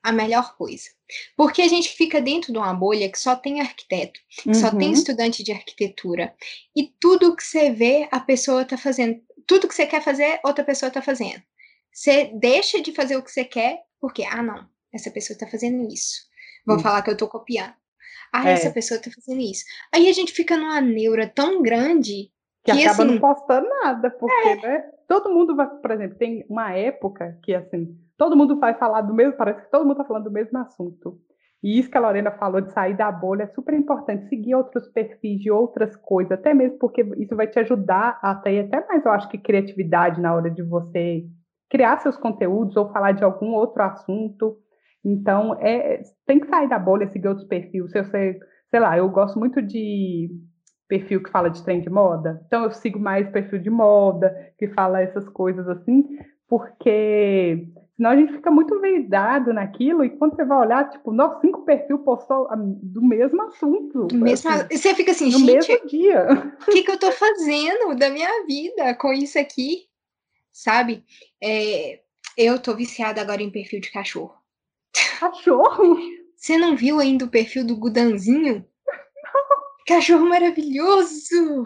A 0.04 0.12
melhor 0.12 0.58
coisa. 0.58 0.89
Porque 1.38 1.62
a 1.62 1.68
gente 1.68 1.89
fica 1.89 2.22
dentro 2.22 2.52
de 2.52 2.58
uma 2.58 2.74
bolha 2.74 3.10
que 3.10 3.18
só 3.18 3.36
tem 3.36 3.62
arquiteto, 3.62 4.20
que 4.28 4.50
uhum. 4.50 4.54
só 4.54 4.70
tem 4.70 4.89
uhum. 4.89 4.94
estudante 4.94 5.44
de 5.44 5.52
arquitetura. 5.54 6.36
E 6.76 6.94
tudo 7.00 7.36
que 7.36 7.44
você 7.44 7.72
vê, 7.72 8.08
a 8.12 8.20
pessoa 8.20 8.63
está 8.63 8.78
fazendo. 8.78 9.22
Tudo 9.48 9.68
que 9.68 9.74
você 9.74 9.86
quer 9.86 10.02
fazer, 10.02 10.39
outra 10.44 10.63
pessoa 10.63 10.89
está 10.89 11.02
fazendo. 11.02 11.42
Você 11.92 12.32
deixa 12.36 12.82
de 12.82 12.92
fazer 12.92 13.16
o 13.16 13.24
que 13.24 13.32
você 13.32 13.46
quer, 13.46 13.84
porque, 14.02 14.24
ah, 14.24 14.44
não, 14.44 14.68
essa 14.94 15.10
pessoa 15.10 15.36
está 15.36 15.48
fazendo 15.48 15.88
isso 15.92 16.34
vão 16.66 16.80
falar 16.80 17.02
que 17.02 17.10
eu 17.10 17.18
tô 17.18 17.28
copiando. 17.28 17.74
Ah, 18.32 18.50
é. 18.50 18.54
essa 18.54 18.72
pessoa 18.72 19.00
tá 19.00 19.12
fazendo 19.12 19.42
isso. 19.42 19.63
Aí 19.94 20.10
a 20.10 20.13
gente 20.13 20.32
fica 20.32 20.58
numa 20.58 20.82
neura 20.82 21.28
tão 21.28 21.62
grande 21.62 22.32
que, 22.63 22.72
que 22.72 22.84
acaba 22.84 23.04
assim, 23.04 23.13
não 23.13 23.20
postando 23.20 23.68
nada, 23.84 24.10
porque, 24.10 24.50
é. 24.50 24.56
né? 24.56 24.89
Todo 25.08 25.34
mundo 25.34 25.56
vai, 25.56 25.70
por 25.70 25.92
exemplo, 25.92 26.18
tem 26.18 26.46
uma 26.50 26.72
época 26.74 27.38
que 27.44 27.54
assim, 27.54 27.96
todo 28.17 28.36
mundo 28.38 28.60
vai 28.60 28.73
falar 28.73 29.02
do 29.02 29.13
mesmo, 29.13 29.38
parece 29.38 29.62
que 29.62 29.71
todo 29.71 29.86
mundo 29.86 29.97
tá 29.97 30.06
falando 30.06 30.26
do 30.26 30.32
mesmo 30.32 30.58
assunto. 30.60 31.17
E 31.63 31.80
isso 31.80 31.89
que 31.89 31.97
a 31.97 32.02
Lorena 32.02 32.32
falou 32.32 32.60
de 32.60 32.73
sair 32.73 32.95
da 32.95 33.10
bolha 33.10 33.43
é 33.43 33.47
super 33.47 33.73
importante, 33.73 34.28
seguir 34.28 34.54
outros 34.54 34.88
perfis 34.89 35.39
de 35.39 35.49
outras 35.49 35.95
coisas, 35.95 36.34
até 36.34 36.54
mesmo 36.54 36.78
porque 36.78 37.02
isso 37.17 37.36
vai 37.36 37.47
te 37.47 37.58
ajudar 37.60 38.19
a 38.21 38.36
ter 38.36 38.65
até 38.65 38.86
mais, 38.86 39.06
eu 39.06 39.12
acho 39.12 39.30
que 39.30 39.38
criatividade 39.38 40.19
na 40.19 40.36
hora 40.36 40.52
de 40.52 40.62
você 40.62 41.23
criar 41.69 41.97
seus 41.99 42.17
conteúdos 42.17 42.76
ou 42.76 42.91
falar 42.91 43.13
de 43.13 43.23
algum 43.23 43.54
outro 43.54 43.82
assunto. 43.82 44.58
Então, 45.04 45.56
é, 45.60 46.02
tem 46.26 46.39
que 46.39 46.47
sair 46.47 46.67
da 46.67 46.78
bolha, 46.78 47.08
seguir 47.08 47.30
outros 47.30 47.47
perfis. 47.47 47.91
Se 47.91 48.04
você, 48.04 48.39
sei 48.69 48.80
lá, 48.80 48.97
eu 48.97 49.10
gosto 49.10 49.39
muito 49.39 49.62
de 49.62 50.30
perfil 50.88 51.23
que 51.23 51.32
fala 51.32 51.49
de 51.49 51.63
trem 51.63 51.82
de 51.82 51.89
moda, 51.89 52.41
então 52.45 52.65
eu 52.65 52.71
sigo 52.71 52.99
mais 52.99 53.28
perfil 53.30 53.60
de 53.60 53.69
moda, 53.69 54.36
que 54.60 54.67
fala 54.67 55.02
essas 55.02 55.28
coisas 55.30 55.67
assim, 55.67 56.04
porque 56.47 57.69
senão 57.96 58.12
a 58.12 58.16
gente 58.16 58.34
fica 58.34 58.50
muito 58.50 58.80
vedado 58.80 59.54
naquilo, 59.54 60.04
e 60.04 60.10
quando 60.10 60.36
você 60.36 60.44
vai 60.44 60.58
olhar, 60.58 60.90
tipo, 60.90 61.12
nós 61.12 61.40
cinco 61.42 61.64
perfil 61.64 62.00
postou 62.00 62.48
do 62.56 63.02
mesmo 63.02 63.42
assunto. 63.44 64.08
Mesmo, 64.14 64.50
assim, 64.50 64.78
você 64.78 64.96
fica 64.96 65.12
assim, 65.12 65.32
no 65.32 65.40
gente, 65.40 65.54
mesmo 65.54 65.88
dia. 65.88 66.28
O 66.68 66.72
que, 66.72 66.84
que 66.84 66.92
eu 66.92 67.00
tô 67.00 67.12
fazendo 67.12 67.96
da 67.96 68.10
minha 68.10 68.46
vida 68.46 68.94
com 68.96 69.14
isso 69.14 69.38
aqui? 69.38 69.88
Sabe? 70.52 71.04
É, 71.42 72.02
eu 72.38 72.60
tô 72.60 72.76
viciada 72.76 73.22
agora 73.22 73.42
em 73.42 73.52
perfil 73.52 73.80
de 73.80 73.92
cachorro. 73.92 74.36
Cachorro? 75.20 75.98
Você 76.36 76.58
não 76.58 76.76
viu 76.76 77.00
ainda 77.00 77.26
o 77.26 77.30
perfil 77.30 77.66
do 77.66 77.78
Gudanzinho? 77.78 78.66
Cachorro 79.88 80.28
maravilhoso! 80.28 81.64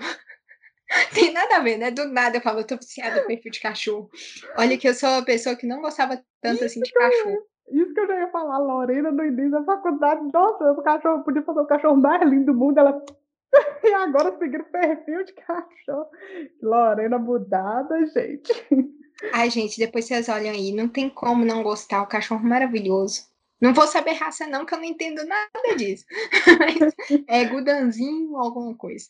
Tem 1.13 1.31
nada 1.31 1.57
a 1.57 1.59
ver, 1.59 1.77
né? 1.77 1.91
Do 1.91 2.07
nada 2.07 2.37
eu 2.37 2.41
falo, 2.41 2.59
eu 2.59 2.67
tô 2.67 2.77
viciada 2.77 3.21
no 3.21 3.27
perfil 3.27 3.51
de 3.51 3.59
cachorro. 3.59 4.09
Olha 4.57 4.77
que 4.77 4.87
eu 4.87 4.93
sou 4.93 5.09
uma 5.09 5.25
pessoa 5.25 5.55
que 5.55 5.67
não 5.67 5.81
gostava 5.81 6.21
tanto 6.41 6.63
assim 6.63 6.81
de 6.81 6.91
cachorro. 6.91 7.43
Isso 7.69 7.93
que 7.93 7.99
eu 7.99 8.07
já 8.07 8.19
ia 8.19 8.29
falar, 8.29 8.57
Lorena, 8.59 9.11
no 9.11 9.25
início 9.25 9.51
da 9.51 9.63
faculdade, 9.63 10.21
nossa, 10.33 10.71
o 10.71 10.81
cachorro 10.81 11.23
podia 11.23 11.41
fazer 11.43 11.59
o 11.59 11.67
cachorro 11.67 11.97
mais 11.97 12.21
lindo 12.29 12.45
do 12.45 12.53
mundo, 12.53 12.79
ela. 12.79 13.03
e 13.83 13.93
agora 13.93 14.37
seguir 14.37 14.61
o 14.61 14.71
perfil 14.71 15.25
de 15.25 15.33
cachorro. 15.33 16.07
Lorena 16.61 17.19
mudada, 17.19 18.05
gente. 18.05 18.53
Ai, 19.33 19.49
gente, 19.49 19.79
depois 19.79 20.05
vocês 20.05 20.29
olham 20.29 20.53
aí, 20.53 20.71
não 20.71 20.87
tem 20.87 21.09
como 21.09 21.43
não 21.43 21.63
gostar, 21.63 22.03
o 22.03 22.07
cachorro 22.07 22.47
maravilhoso. 22.47 23.23
Não 23.59 23.73
vou 23.73 23.87
saber 23.87 24.13
raça, 24.13 24.47
não, 24.47 24.65
que 24.65 24.73
eu 24.73 24.77
não 24.77 24.85
entendo 24.85 25.25
nada 25.25 25.75
disso. 25.75 26.05
Mas 26.59 26.93
é 27.27 27.45
gudanzinho 27.45 28.31
ou 28.31 28.37
alguma 28.37 28.75
coisa. 28.75 29.07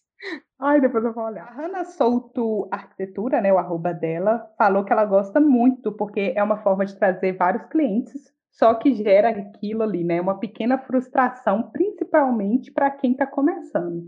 Ai, 0.59 0.81
depois 0.81 1.03
eu 1.03 1.13
vou 1.13 1.25
olhar. 1.25 1.47
A 1.47 1.53
Hanna 1.53 1.85
Souto 1.85 2.67
Arquitetura, 2.71 3.39
né, 3.39 3.53
o 3.53 3.57
arroba 3.57 3.93
dela, 3.93 4.51
falou 4.57 4.83
que 4.83 4.91
ela 4.91 5.05
gosta 5.05 5.39
muito, 5.39 5.91
porque 5.91 6.33
é 6.35 6.41
uma 6.41 6.57
forma 6.57 6.85
de 6.85 6.95
trazer 6.97 7.33
vários 7.33 7.65
clientes, 7.65 8.33
só 8.51 8.73
que 8.73 8.95
gera 8.95 9.29
aquilo 9.29 9.83
ali, 9.83 10.03
né, 10.03 10.19
uma 10.19 10.39
pequena 10.39 10.77
frustração, 10.79 11.69
principalmente 11.71 12.71
para 12.71 12.89
quem 12.89 13.11
está 13.11 13.27
começando. 13.27 14.03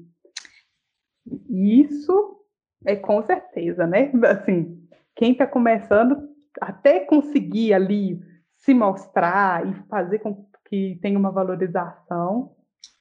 Isso 1.47 2.39
é 2.85 2.95
com 2.95 3.21
certeza, 3.21 3.85
né? 3.85 4.11
Assim, 4.25 4.87
quem 5.15 5.33
está 5.33 5.45
começando, 5.45 6.17
até 6.59 7.01
conseguir 7.01 7.73
ali 7.73 8.19
se 8.57 8.73
mostrar 8.73 9.67
e 9.67 9.73
fazer 9.87 10.19
com 10.19 10.49
que 10.67 10.99
tenha 11.01 11.17
uma 11.17 11.31
valorização. 11.31 12.55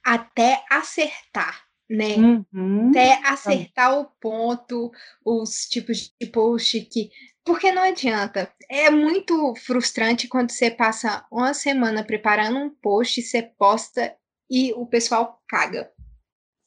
Até 0.04 0.62
acertar, 0.70 1.67
né? 1.88 2.16
Uhum. 2.52 2.90
Até 2.90 3.14
acertar 3.24 3.98
o 3.98 4.06
ponto, 4.20 4.90
os 5.24 5.66
tipos 5.68 6.14
de 6.20 6.26
post 6.26 6.80
que. 6.82 7.10
Porque 7.44 7.72
não 7.72 7.82
adianta. 7.82 8.52
É 8.70 8.90
muito 8.90 9.54
frustrante 9.56 10.28
quando 10.28 10.50
você 10.50 10.70
passa 10.70 11.26
uma 11.32 11.54
semana 11.54 12.04
preparando 12.04 12.58
um 12.58 12.70
post, 12.70 13.22
você 13.22 13.42
posta 13.42 14.14
e 14.50 14.72
o 14.74 14.86
pessoal 14.86 15.40
caga 15.48 15.90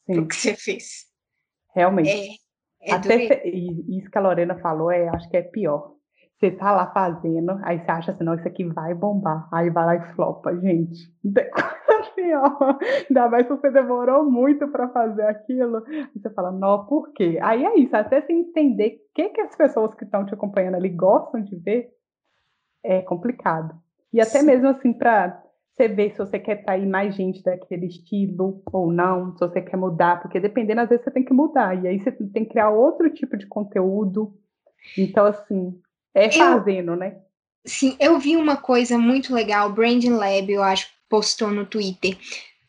Sim. 0.06 0.20
o 0.20 0.26
que 0.26 0.34
você 0.34 0.56
fez. 0.56 1.06
Realmente. 1.74 2.10
É, 2.80 2.90
é 2.90 2.92
Até 2.92 3.46
isso 3.46 4.10
que 4.10 4.18
a 4.18 4.20
Lorena 4.20 4.58
falou, 4.58 4.90
é, 4.90 5.08
acho 5.08 5.28
que 5.30 5.36
é 5.36 5.42
pior. 5.42 5.94
Você 6.38 6.50
tá 6.50 6.72
lá 6.72 6.92
fazendo, 6.92 7.60
aí 7.62 7.78
você 7.78 7.90
acha 7.90 8.10
assim, 8.10 8.24
não, 8.24 8.34
isso 8.34 8.48
aqui 8.48 8.64
vai 8.64 8.92
bombar. 8.94 9.48
Aí 9.52 9.70
vai 9.70 9.86
lá 9.86 9.94
e 9.94 10.14
flopa, 10.14 10.52
gente. 10.58 11.08
Coisa 12.02 12.14
pior. 12.14 12.78
Ainda 13.08 13.28
mais 13.28 13.46
se 13.46 13.52
você 13.52 13.70
demorou 13.70 14.24
muito 14.30 14.68
para 14.68 14.88
fazer 14.88 15.22
aquilo. 15.22 15.84
Você 16.14 16.30
fala, 16.30 16.50
não, 16.50 16.86
por 16.86 17.12
quê? 17.12 17.38
Aí 17.42 17.64
é 17.64 17.78
isso, 17.78 17.96
até 17.96 18.20
você 18.20 18.32
entender 18.32 19.00
o 19.10 19.14
que, 19.14 19.28
que 19.30 19.40
as 19.40 19.54
pessoas 19.56 19.94
que 19.94 20.04
estão 20.04 20.24
te 20.26 20.34
acompanhando 20.34 20.76
ali 20.76 20.88
gostam 20.88 21.40
de 21.42 21.56
ver, 21.56 21.90
é 22.84 23.00
complicado. 23.02 23.74
E 24.12 24.20
até 24.20 24.40
Sim. 24.40 24.46
mesmo 24.46 24.68
assim, 24.68 24.92
para 24.92 25.42
você 25.72 25.88
ver 25.88 26.12
se 26.12 26.18
você 26.18 26.38
quer 26.38 26.60
atrair 26.60 26.86
mais 26.86 27.14
gente 27.14 27.42
daquele 27.42 27.86
estilo 27.86 28.62
ou 28.70 28.92
não, 28.92 29.32
se 29.32 29.40
você 29.40 29.62
quer 29.62 29.76
mudar, 29.76 30.20
porque 30.20 30.38
dependendo, 30.38 30.82
às 30.82 30.88
vezes 30.88 31.04
você 31.04 31.10
tem 31.10 31.24
que 31.24 31.32
mudar, 31.32 31.82
e 31.82 31.88
aí 31.88 31.98
você 31.98 32.12
tem 32.12 32.44
que 32.44 32.50
criar 32.50 32.70
outro 32.70 33.08
tipo 33.10 33.36
de 33.36 33.46
conteúdo. 33.46 34.34
Então, 34.98 35.24
assim, 35.24 35.80
é 36.14 36.30
fazendo, 36.30 36.92
eu, 36.92 36.96
né? 36.96 37.20
Sim, 37.64 37.96
eu 38.00 38.18
vi 38.18 38.36
uma 38.36 38.56
coisa 38.56 38.98
muito 38.98 39.32
legal, 39.32 39.72
Branding 39.72 40.10
Lab, 40.10 40.52
eu 40.52 40.62
acho, 40.62 40.88
postou 41.12 41.50
no 41.50 41.66
Twitter. 41.66 42.16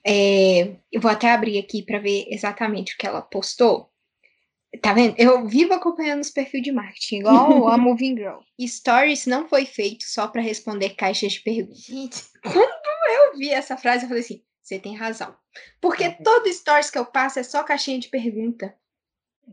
É, 0.06 0.76
eu 0.92 1.00
vou 1.00 1.10
até 1.10 1.32
abrir 1.32 1.58
aqui 1.58 1.82
para 1.82 2.00
ver 2.00 2.26
exatamente 2.28 2.94
o 2.94 2.98
que 2.98 3.08
ela 3.08 3.22
postou. 3.22 3.90
Tá 4.82 4.92
vendo? 4.92 5.16
Eu 5.18 5.48
vivo 5.48 5.74
acompanhando 5.74 6.20
os 6.20 6.30
perfis 6.30 6.62
de 6.62 6.72
marketing, 6.74 7.20
igual 7.20 7.70
a 7.72 7.78
Moving 7.78 8.18
Girl. 8.18 8.40
Stories 8.60 9.26
não 9.26 9.48
foi 9.48 9.66
feito 9.66 10.04
só 10.04 10.28
para 10.28 10.42
responder 10.42 10.90
caixas 10.96 11.34
de 11.34 11.40
perguntas. 11.40 11.86
Gente, 11.86 12.22
quando 12.44 13.32
eu 13.32 13.38
vi 13.38 13.50
essa 13.50 13.78
frase, 13.78 14.04
eu 14.04 14.10
falei 14.10 14.24
assim: 14.24 14.44
você 14.62 14.78
tem 14.78 14.94
razão. 14.94 15.34
Porque 15.80 16.04
é. 16.04 16.12
todo 16.12 16.52
stories 16.52 16.90
que 16.90 16.98
eu 16.98 17.06
passo 17.06 17.40
é 17.40 17.44
só 17.44 17.64
caixinha 17.64 18.00
de 18.00 18.10
pergunta. 18.10 18.76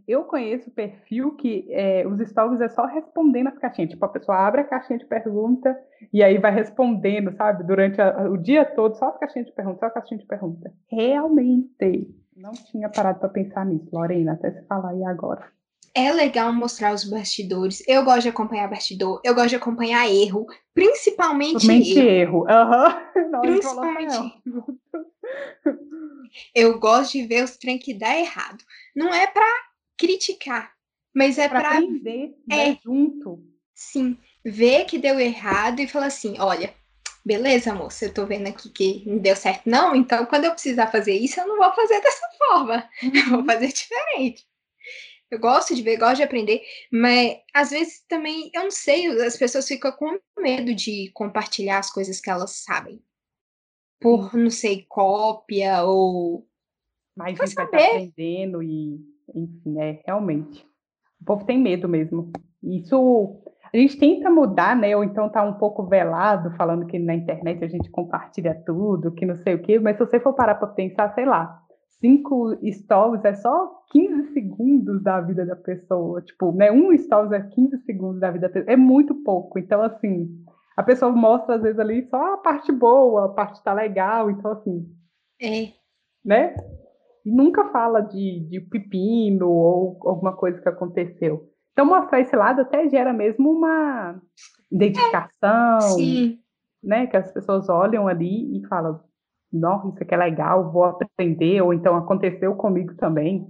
Eu 0.06 0.24
conheço 0.24 0.70
perfil 0.70 1.32
que 1.36 1.66
é, 1.70 2.06
os 2.06 2.20
stories 2.28 2.60
é 2.60 2.68
só 2.68 2.86
respondendo 2.86 3.48
as 3.48 3.58
caixinhas. 3.58 3.90
Tipo, 3.90 4.04
a 4.04 4.08
pessoa 4.08 4.38
abre 4.38 4.62
a 4.62 4.64
caixinha 4.64 4.98
de 4.98 5.06
pergunta 5.06 5.76
e 6.12 6.22
aí 6.22 6.38
vai 6.38 6.52
respondendo, 6.52 7.32
sabe? 7.36 7.64
Durante 7.64 8.00
a, 8.00 8.28
o 8.28 8.36
dia 8.36 8.64
todo, 8.64 8.96
só 8.96 9.08
as 9.08 9.18
caixinhas 9.18 9.46
de 9.46 9.52
pergunta, 9.52 9.78
só 9.80 9.86
a 9.86 9.90
caixinha 9.90 10.18
de 10.18 10.26
pergunta. 10.26 10.72
Realmente, 10.88 12.08
não 12.36 12.52
tinha 12.52 12.88
parado 12.88 13.20
para 13.20 13.28
pensar 13.28 13.66
nisso, 13.66 13.88
Lorena, 13.92 14.32
até 14.32 14.50
você 14.50 14.62
falar 14.62 14.90
aí 14.90 15.04
agora. 15.04 15.44
É 15.94 16.12
legal 16.12 16.52
mostrar 16.52 16.94
os 16.94 17.04
bastidores. 17.04 17.82
Eu 17.86 18.04
gosto 18.04 18.22
de 18.22 18.28
acompanhar 18.28 18.68
bastidor, 18.68 19.20
eu 19.24 19.34
gosto 19.34 19.50
de 19.50 19.56
acompanhar 19.56 20.08
erro, 20.08 20.46
principalmente 20.72 21.66
Principalmente 21.66 21.98
erro. 21.98 22.46
Uhum. 22.46 23.40
principalmente 23.42 24.14
erro. 24.46 24.78
Eu 26.54 26.78
gosto 26.78 27.12
de 27.12 27.26
ver 27.26 27.44
os 27.44 27.56
trem 27.56 27.78
que 27.78 27.92
dá 27.92 28.16
errado. 28.16 28.62
Não 28.94 29.12
é 29.12 29.26
para 29.26 29.44
criticar, 30.00 30.72
mas 31.14 31.36
é 31.36 31.46
para 31.46 31.68
aprender 31.68 32.34
né, 32.48 32.70
é, 32.70 32.78
junto. 32.82 33.44
Sim, 33.74 34.16
ver 34.42 34.86
que 34.86 34.98
deu 34.98 35.20
errado 35.20 35.80
e 35.80 35.88
falar 35.88 36.06
assim, 36.06 36.36
olha, 36.38 36.74
beleza, 37.24 37.74
moça, 37.74 38.06
eu 38.06 38.14
tô 38.14 38.24
vendo 38.24 38.48
aqui 38.48 38.70
que 38.70 39.02
não 39.06 39.18
deu 39.18 39.36
certo 39.36 39.68
não, 39.68 39.94
então 39.94 40.24
quando 40.24 40.46
eu 40.46 40.52
precisar 40.52 40.86
fazer 40.86 41.14
isso, 41.14 41.38
eu 41.38 41.46
não 41.46 41.58
vou 41.58 41.72
fazer 41.74 42.00
dessa 42.00 42.28
forma, 42.38 42.88
uhum. 43.02 43.12
eu 43.14 43.28
vou 43.28 43.38
uhum. 43.40 43.46
fazer 43.46 43.68
diferente. 43.68 44.46
Eu 45.30 45.38
gosto 45.38 45.76
de 45.76 45.82
ver, 45.82 45.96
gosto 45.96 46.16
de 46.16 46.22
aprender, 46.24 46.60
mas 46.90 47.38
às 47.54 47.70
vezes 47.70 48.04
também, 48.08 48.50
eu 48.52 48.64
não 48.64 48.70
sei, 48.70 49.06
as 49.22 49.36
pessoas 49.36 49.68
ficam 49.68 49.92
com 49.92 50.18
medo 50.38 50.74
de 50.74 51.08
compartilhar 51.12 51.78
as 51.78 51.92
coisas 51.92 52.20
que 52.20 52.28
elas 52.28 52.64
sabem. 52.64 53.00
Por, 54.00 54.34
não 54.34 54.50
sei, 54.50 54.86
cópia 54.88 55.84
ou. 55.84 56.48
Mas 57.16 57.36
vai 57.36 57.48
tá 57.48 57.62
aprendendo 57.62 58.60
e 58.60 58.98
enfim, 59.34 59.80
é 59.80 60.00
realmente. 60.06 60.64
O 61.20 61.24
povo 61.24 61.44
tem 61.44 61.58
medo 61.58 61.88
mesmo. 61.88 62.30
Isso 62.62 63.42
a 63.72 63.76
gente 63.76 63.98
tenta 63.98 64.28
mudar, 64.28 64.74
né? 64.74 64.96
Ou 64.96 65.04
então 65.04 65.28
tá 65.28 65.42
um 65.42 65.54
pouco 65.54 65.84
velado, 65.84 66.50
falando 66.56 66.86
que 66.86 66.98
na 66.98 67.14
internet 67.14 67.64
a 67.64 67.68
gente 67.68 67.90
compartilha 67.90 68.54
tudo, 68.66 69.12
que 69.12 69.24
não 69.24 69.36
sei 69.36 69.54
o 69.54 69.62
quê, 69.62 69.78
mas 69.78 69.96
se 69.96 70.04
você 70.04 70.18
for 70.18 70.32
parar 70.32 70.56
para 70.56 70.68
pensar, 70.68 71.14
sei 71.14 71.24
lá, 71.24 71.60
cinco 72.00 72.56
stories 72.64 73.24
é 73.24 73.34
só 73.34 73.70
15 73.92 74.32
segundos 74.32 75.02
da 75.02 75.20
vida 75.20 75.46
da 75.46 75.54
pessoa. 75.54 76.20
Tipo, 76.22 76.52
né? 76.52 76.72
Um 76.72 76.96
stories 76.96 77.32
é 77.32 77.40
15 77.40 77.78
segundos 77.84 78.20
da 78.20 78.30
vida 78.30 78.48
da 78.48 78.52
pessoa. 78.52 78.72
É 78.72 78.76
muito 78.76 79.14
pouco. 79.22 79.58
Então, 79.58 79.82
assim, 79.82 80.28
a 80.76 80.82
pessoa 80.82 81.12
mostra, 81.12 81.56
às 81.56 81.62
vezes, 81.62 81.78
ali 81.78 82.08
só 82.08 82.34
a 82.34 82.38
parte 82.38 82.72
boa, 82.72 83.26
a 83.26 83.28
parte 83.28 83.62
tá 83.62 83.72
legal. 83.72 84.30
Então, 84.30 84.50
assim. 84.52 84.86
É. 85.40 85.68
Né? 86.24 86.54
E 87.24 87.30
nunca 87.30 87.70
fala 87.70 88.00
de, 88.00 88.40
de 88.48 88.60
pepino 88.60 89.48
ou 89.48 89.98
alguma 90.02 90.36
coisa 90.36 90.60
que 90.60 90.68
aconteceu. 90.68 91.48
Então, 91.72 91.86
mostrar 91.86 92.20
esse 92.20 92.34
lado 92.34 92.60
até 92.60 92.88
gera 92.88 93.12
mesmo 93.12 93.50
uma 93.50 94.20
identificação, 94.70 95.80
Sim. 95.80 96.38
né? 96.82 97.06
Que 97.06 97.16
as 97.16 97.32
pessoas 97.32 97.68
olham 97.68 98.06
ali 98.08 98.58
e 98.58 98.66
falam, 98.66 99.00
nossa, 99.52 99.88
isso 99.88 100.02
aqui 100.02 100.14
é 100.14 100.18
legal, 100.18 100.70
vou 100.70 100.84
aprender, 100.84 101.60
ou 101.62 101.72
então 101.72 101.96
aconteceu 101.96 102.54
comigo 102.54 102.94
também. 102.96 103.46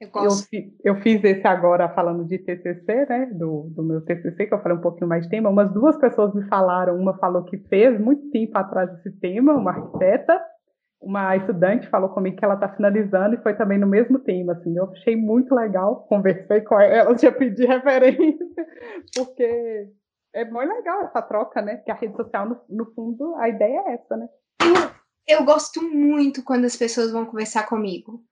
Eu, 0.00 0.10
eu, 0.14 0.94
eu 0.96 1.00
fiz 1.02 1.22
esse 1.24 1.46
agora 1.46 1.88
falando 1.88 2.24
de 2.24 2.38
TCC, 2.38 3.06
né, 3.08 3.26
do, 3.32 3.70
do 3.74 3.82
meu 3.82 4.00
TCC, 4.04 4.46
que 4.46 4.54
eu 4.54 4.60
falei 4.60 4.76
um 4.76 4.80
pouquinho 4.80 5.08
mais 5.08 5.24
de 5.24 5.30
tema, 5.30 5.48
umas 5.48 5.72
duas 5.72 5.96
pessoas 5.96 6.34
me 6.34 6.46
falaram, 6.48 6.98
uma 6.98 7.16
falou 7.18 7.44
que 7.44 7.58
fez 7.68 7.98
muito 8.00 8.28
tempo 8.30 8.56
atrás 8.58 8.92
esse 8.98 9.12
tema, 9.20 9.54
uma 9.54 9.70
arquiteta, 9.70 10.40
uma 11.04 11.36
estudante 11.36 11.88
falou 11.88 12.08
comigo 12.08 12.36
que 12.36 12.44
ela 12.44 12.54
está 12.54 12.68
finalizando 12.68 13.34
e 13.34 13.42
foi 13.42 13.54
também 13.54 13.78
no 13.78 13.86
mesmo 13.86 14.18
tema, 14.18 14.54
assim, 14.54 14.76
eu 14.76 14.90
achei 14.90 15.14
muito 15.14 15.54
legal, 15.54 16.06
conversei 16.08 16.62
com 16.62 16.80
ela, 16.80 17.16
já 17.16 17.30
pedi 17.30 17.66
referência, 17.66 18.66
porque 19.14 19.90
é 20.34 20.44
muito 20.44 20.74
legal 20.74 21.02
essa 21.02 21.22
troca, 21.22 21.60
né, 21.60 21.76
que 21.76 21.90
a 21.90 21.94
rede 21.94 22.16
social, 22.16 22.48
no, 22.48 22.60
no 22.68 22.94
fundo, 22.94 23.34
a 23.36 23.48
ideia 23.48 23.84
é 23.86 23.94
essa, 23.94 24.16
né. 24.16 24.28
Eu, 25.26 25.38
eu 25.38 25.44
gosto 25.44 25.82
muito 25.82 26.42
quando 26.42 26.64
as 26.64 26.76
pessoas 26.76 27.12
vão 27.12 27.26
conversar 27.26 27.66
comigo, 27.66 28.22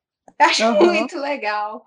acho 0.40 0.64
uhum. 0.64 0.86
muito 0.86 1.18
legal, 1.18 1.84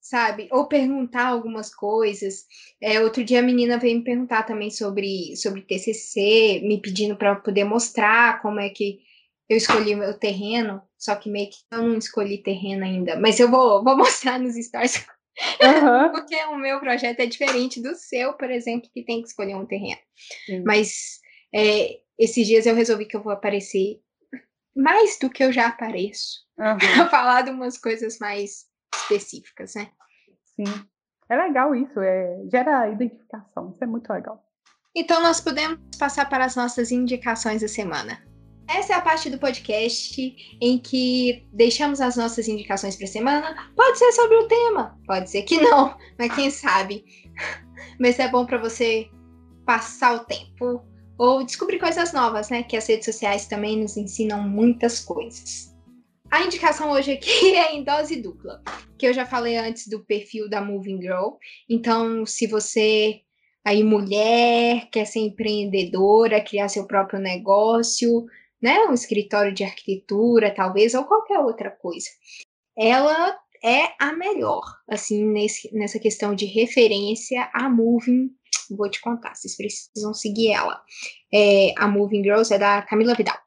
sabe, 0.00 0.48
ou 0.52 0.68
perguntar 0.68 1.28
algumas 1.28 1.74
coisas, 1.74 2.44
é, 2.80 3.00
outro 3.00 3.24
dia 3.24 3.40
a 3.40 3.42
menina 3.42 3.78
veio 3.78 3.98
me 3.98 4.04
perguntar 4.04 4.44
também 4.44 4.70
sobre, 4.70 5.34
sobre 5.36 5.62
TCC, 5.62 6.60
me 6.62 6.80
pedindo 6.80 7.16
para 7.16 7.34
poder 7.36 7.64
mostrar 7.64 8.40
como 8.42 8.60
é 8.60 8.68
que 8.68 9.00
eu 9.48 9.56
escolhi 9.56 9.94
o 9.94 9.98
meu 9.98 10.14
terreno, 10.18 10.82
só 10.98 11.14
que 11.14 11.30
meio 11.30 11.50
que 11.50 11.56
eu 11.70 11.82
não 11.82 11.98
escolhi 11.98 12.42
terreno 12.42 12.84
ainda. 12.84 13.18
Mas 13.18 13.38
eu 13.38 13.50
vou, 13.50 13.82
vou 13.82 13.96
mostrar 13.98 14.38
nos 14.38 14.56
stories. 14.56 15.06
Uhum. 15.62 16.10
Porque 16.12 16.36
o 16.46 16.56
meu 16.56 16.80
projeto 16.80 17.20
é 17.20 17.26
diferente 17.26 17.80
do 17.80 17.94
seu, 17.94 18.32
por 18.34 18.50
exemplo, 18.50 18.90
que 18.92 19.04
tem 19.04 19.22
que 19.22 19.28
escolher 19.28 19.54
um 19.54 19.66
terreno. 19.66 20.00
Sim. 20.46 20.62
Mas 20.64 21.20
é, 21.54 21.98
esses 22.18 22.46
dias 22.46 22.66
eu 22.66 22.74
resolvi 22.74 23.06
que 23.06 23.16
eu 23.16 23.22
vou 23.22 23.32
aparecer 23.32 24.00
mais 24.74 25.18
do 25.18 25.30
que 25.30 25.44
eu 25.44 25.52
já 25.52 25.68
apareço. 25.68 26.44
Uhum. 26.58 26.78
Para 26.78 27.08
falar 27.10 27.42
de 27.42 27.50
umas 27.50 27.78
coisas 27.78 28.18
mais 28.18 28.66
específicas, 28.94 29.74
né? 29.74 29.90
Sim. 30.56 30.86
É 31.28 31.36
legal 31.36 31.74
isso, 31.74 32.00
é, 32.00 32.44
gera 32.50 32.88
identificação, 32.88 33.70
isso 33.70 33.82
é 33.82 33.86
muito 33.86 34.08
legal. 34.12 34.44
Então 34.94 35.20
nós 35.20 35.40
podemos 35.40 35.78
passar 35.98 36.28
para 36.28 36.44
as 36.44 36.54
nossas 36.54 36.90
indicações 36.90 37.62
da 37.62 37.68
semana. 37.68 38.24
Essa 38.68 38.94
é 38.94 38.96
a 38.96 39.00
parte 39.00 39.30
do 39.30 39.38
podcast 39.38 40.58
em 40.60 40.78
que 40.78 41.46
deixamos 41.52 42.00
as 42.00 42.16
nossas 42.16 42.48
indicações 42.48 42.96
para 42.96 43.04
a 43.04 43.08
semana. 43.08 43.70
Pode 43.76 43.98
ser 43.98 44.12
sobre 44.12 44.36
o 44.36 44.48
tema, 44.48 44.98
pode 45.06 45.30
ser 45.30 45.42
que 45.42 45.60
não, 45.60 45.96
mas 46.18 46.34
quem 46.34 46.50
sabe. 46.50 47.04
Mas 47.98 48.18
é 48.18 48.28
bom 48.28 48.44
para 48.44 48.58
você 48.58 49.08
passar 49.64 50.16
o 50.16 50.24
tempo 50.24 50.82
ou 51.18 51.42
descobrir 51.44 51.78
coisas 51.78 52.12
novas, 52.12 52.50
né? 52.50 52.62
Que 52.62 52.76
as 52.76 52.86
redes 52.86 53.06
sociais 53.06 53.46
também 53.46 53.78
nos 53.78 53.96
ensinam 53.96 54.42
muitas 54.42 55.00
coisas. 55.00 55.74
A 56.30 56.42
indicação 56.42 56.90
hoje 56.90 57.12
aqui 57.12 57.54
é 57.56 57.74
em 57.74 57.84
dose 57.84 58.16
dupla, 58.16 58.62
que 58.98 59.06
eu 59.06 59.14
já 59.14 59.24
falei 59.24 59.56
antes 59.56 59.88
do 59.88 60.04
perfil 60.04 60.48
da 60.48 60.60
Moving 60.60 61.00
Girl. 61.00 61.36
Então, 61.68 62.26
se 62.26 62.46
você 62.46 63.20
aí 63.64 63.82
mulher 63.82 64.88
quer 64.90 65.06
ser 65.06 65.20
empreendedora, 65.20 66.40
criar 66.40 66.68
seu 66.68 66.86
próprio 66.86 67.18
negócio, 67.18 68.26
né, 68.60 68.80
um 68.86 68.94
escritório 68.94 69.52
de 69.52 69.64
arquitetura, 69.64 70.54
talvez, 70.54 70.94
ou 70.94 71.04
qualquer 71.04 71.38
outra 71.38 71.70
coisa. 71.70 72.08
Ela 72.76 73.38
é 73.62 73.92
a 73.98 74.12
melhor, 74.12 74.62
assim, 74.88 75.24
nesse, 75.24 75.74
nessa 75.74 75.98
questão 75.98 76.34
de 76.34 76.46
referência 76.46 77.50
a 77.52 77.68
Moving. 77.68 78.30
Vou 78.70 78.90
te 78.90 79.00
contar, 79.00 79.34
vocês 79.34 79.56
precisam 79.56 80.12
seguir 80.12 80.52
ela. 80.52 80.80
É, 81.32 81.72
a 81.76 81.86
Moving 81.88 82.22
Girls 82.22 82.52
é 82.52 82.58
da 82.58 82.82
Camila 82.82 83.14
Vidal. 83.14 83.38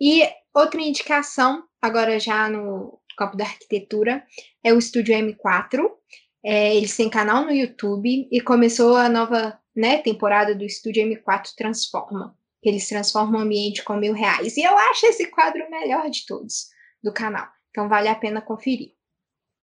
E 0.00 0.22
outra 0.54 0.80
indicação, 0.80 1.64
agora 1.80 2.18
já 2.18 2.48
no 2.48 3.00
campo 3.16 3.36
da 3.36 3.44
arquitetura, 3.44 4.24
é 4.62 4.72
o 4.72 4.78
Estúdio 4.78 5.14
M4. 5.14 5.90
É, 6.44 6.76
eles 6.76 6.96
têm 6.96 7.10
canal 7.10 7.44
no 7.44 7.50
YouTube 7.50 8.28
e 8.30 8.40
começou 8.40 8.96
a 8.96 9.08
nova 9.08 9.58
né, 9.74 9.98
temporada 9.98 10.54
do 10.54 10.64
Estúdio 10.64 11.04
M4 11.04 11.54
Transforma 11.56 12.36
que 12.66 12.70
eles 12.70 12.88
transformam 12.88 13.38
o 13.38 13.44
ambiente 13.44 13.84
com 13.84 13.94
mil 13.94 14.12
reais. 14.12 14.56
E 14.56 14.64
eu 14.64 14.76
acho 14.76 15.06
esse 15.06 15.30
quadro 15.30 15.64
o 15.64 15.70
melhor 15.70 16.10
de 16.10 16.26
todos 16.26 16.66
do 17.00 17.12
canal. 17.12 17.46
Então 17.70 17.88
vale 17.88 18.08
a 18.08 18.14
pena 18.16 18.40
conferir. 18.40 18.88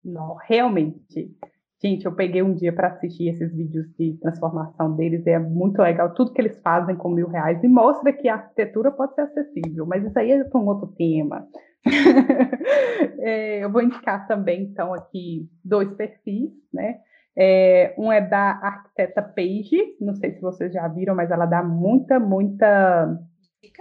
Não, 0.03 0.35
realmente. 0.35 1.33
Gente, 1.81 2.05
eu 2.05 2.13
peguei 2.13 2.43
um 2.43 2.53
dia 2.53 2.73
para 2.73 2.89
assistir 2.89 3.29
esses 3.29 3.55
vídeos 3.55 3.85
de 3.97 4.17
transformação 4.19 4.93
deles, 4.93 5.25
é 5.25 5.39
muito 5.39 5.81
legal 5.81 6.13
tudo 6.13 6.33
que 6.33 6.41
eles 6.41 6.59
fazem 6.59 6.97
com 6.97 7.09
mil 7.09 7.29
reais 7.29 7.63
e 7.63 7.67
mostra 7.69 8.11
que 8.11 8.27
a 8.27 8.33
arquitetura 8.33 8.91
pode 8.91 9.15
ser 9.15 9.21
acessível, 9.21 9.85
mas 9.85 10.03
isso 10.03 10.19
aí 10.19 10.31
é 10.31 10.43
para 10.43 10.59
um 10.59 10.67
outro 10.67 10.87
tema. 10.87 11.47
é, 13.19 13.63
eu 13.63 13.71
vou 13.71 13.81
indicar 13.81 14.27
também, 14.27 14.63
então, 14.63 14.93
aqui 14.93 15.49
dois 15.63 15.89
perfis, 15.93 16.51
né? 16.73 16.99
É, 17.37 17.93
um 17.97 18.11
é 18.11 18.19
da 18.19 18.59
arquiteta 18.61 19.21
Paige, 19.21 19.95
não 19.99 20.13
sei 20.15 20.33
se 20.33 20.41
vocês 20.41 20.73
já 20.73 20.87
viram, 20.87 21.15
mas 21.15 21.31
ela 21.31 21.45
dá 21.45 21.63
muita, 21.63 22.19
muita 22.19 23.17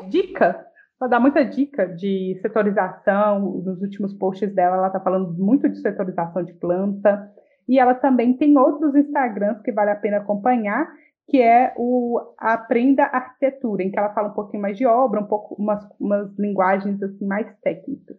dica. 0.09 0.67
Ela 1.01 1.11
dá 1.11 1.19
muita 1.19 1.45
dica 1.45 1.87
de 1.87 2.39
setorização. 2.43 3.41
Nos 3.41 3.81
últimos 3.81 4.13
posts 4.15 4.55
dela, 4.55 4.77
ela 4.77 4.87
está 4.89 5.01
falando 5.01 5.33
muito 5.33 5.69
de 5.69 5.81
setorização 5.81 6.45
de 6.45 6.53
planta. 6.55 7.31
E 7.69 7.79
ela 7.79 7.95
também 7.95 8.37
tem 8.37 8.57
outros 8.59 8.95
Instagrams 8.95 9.63
que 9.63 9.73
vale 9.73 9.91
a 9.91 9.97
pena 9.97 10.19
acompanhar, 10.19 10.93
que 11.29 11.41
é 11.41 11.73
o 11.77 12.21
Aprenda 12.37 13.05
Arquitetura, 13.05 13.83
em 13.83 13.91
que 13.91 13.99
ela 13.99 14.13
fala 14.13 14.29
um 14.29 14.35
pouquinho 14.35 14.63
mais 14.63 14.77
de 14.77 14.85
obra, 14.85 15.21
um 15.21 15.27
pouco 15.27 15.55
umas, 15.55 15.89
umas 15.99 16.37
linguagens 16.39 17.01
assim 17.03 17.25
mais 17.25 17.47
técnicas. 17.63 18.17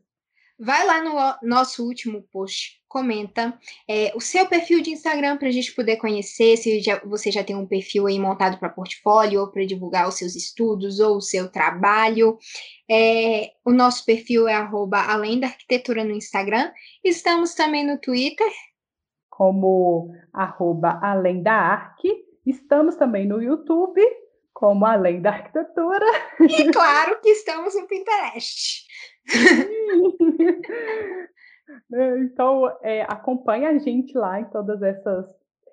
Vai 0.63 0.86
lá 0.86 1.02
no 1.02 1.50
nosso 1.50 1.84
último 1.84 2.21
post, 2.32 2.80
comenta 2.88 3.58
é, 3.89 4.12
o 4.15 4.21
seu 4.21 4.45
perfil 4.45 4.82
de 4.82 4.91
Instagram 4.91 5.38
para 5.38 5.47
a 5.47 5.52
gente 5.52 5.74
poder 5.74 5.97
conhecer 5.97 6.56
se 6.56 6.80
já, 6.82 7.00
você 7.04 7.32
já 7.32 7.43
tem 7.43 7.56
um 7.56 7.65
perfil 7.65 8.06
aí 8.06 8.19
montado 8.19 8.60
para 8.60 8.69
portfólio 8.69 9.41
ou 9.41 9.47
para 9.47 9.65
divulgar 9.65 10.08
os 10.08 10.15
seus 10.15 10.36
estudos 10.36 11.00
ou 11.00 11.17
o 11.17 11.21
seu 11.21 11.52
trabalho. 11.52 12.38
É, 12.89 13.52
o 13.65 13.71
nosso 13.71 14.06
perfil 14.06 14.47
é 14.47 14.54
arroba 14.54 15.00
além 15.02 15.39
da 15.39 15.47
arquitetura 15.47 16.04
no 16.04 16.12
Instagram. 16.12 16.71
Estamos 17.04 17.56
também 17.56 17.84
no 17.84 17.97
Twitter. 17.97 18.52
Como 19.30 20.13
arroba 20.32 21.00
além 21.02 21.41
da 21.41 21.54
arque. 21.54 22.24
Estamos 22.45 22.95
também 22.95 23.28
no 23.28 23.41
YouTube 23.41 24.02
como 24.62 24.86
Além 24.86 25.19
da 25.19 25.32
Arquitetura. 25.32 26.06
E 26.39 26.71
claro 26.71 27.19
que 27.19 27.30
estamos 27.30 27.74
no 27.74 27.88
Pinterest. 27.88 28.86
então, 32.20 32.78
é, 32.82 33.04
acompanhe 33.04 33.66
a 33.66 33.78
gente 33.78 34.18
lá 34.18 34.40
em 34.40 34.46
todas 34.46 34.82
essas 34.82 35.26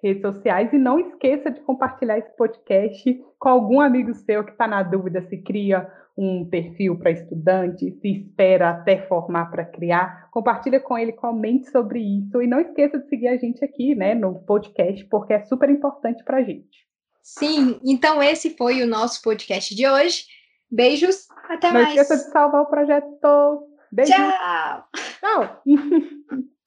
redes 0.03 0.23
sociais 0.23 0.73
e 0.73 0.79
não 0.79 0.99
esqueça 0.99 1.51
de 1.51 1.61
compartilhar 1.61 2.19
esse 2.19 2.35
podcast 2.37 3.25
com 3.39 3.49
algum 3.49 3.81
amigo 3.81 4.15
seu 4.15 4.45
que 4.45 4.53
está 4.53 4.67
na 4.67 4.83
dúvida 4.83 5.23
se 5.29 5.39
cria 5.39 5.91
um 6.17 6.45
perfil 6.45 6.99
para 6.99 7.13
estudante, 7.13 7.93
se 8.01 8.09
espera 8.09 8.71
até 8.71 9.07
formar 9.07 9.53
para 9.53 9.65
criar. 9.65 10.29
Compartilha 10.33 10.81
com 10.81 10.99
ele, 10.99 11.13
comente 11.13 11.71
sobre 11.71 12.01
isso 12.01 12.43
e 12.43 12.47
não 12.47 12.61
esqueça 12.61 12.99
de 12.99 13.09
seguir 13.09 13.29
a 13.29 13.37
gente 13.37 13.65
aqui, 13.65 13.95
né, 13.95 14.17
no 14.17 14.35
podcast, 14.41 15.05
porque 15.05 15.33
é 15.33 15.45
super 15.45 15.71
importante 15.71 16.25
para 16.25 16.39
a 16.39 16.43
gente. 16.43 16.89
Sim, 17.23 17.79
então 17.85 18.21
esse 18.21 18.57
foi 18.57 18.83
o 18.83 18.87
nosso 18.87 19.23
podcast 19.23 19.77
de 19.77 19.87
hoje. 19.87 20.25
Beijos, 20.71 21.29
até 21.49 21.69
Não 21.69 21.75
mais. 21.75 21.95
Não 21.95 22.03
esqueça 22.03 22.17
de 22.25 22.33
salvar 22.33 22.63
o 22.63 22.67
projeto. 22.67 23.69
Beijo. 23.91 24.13
Tchau. 24.13 24.85
Tchau. 25.21 25.63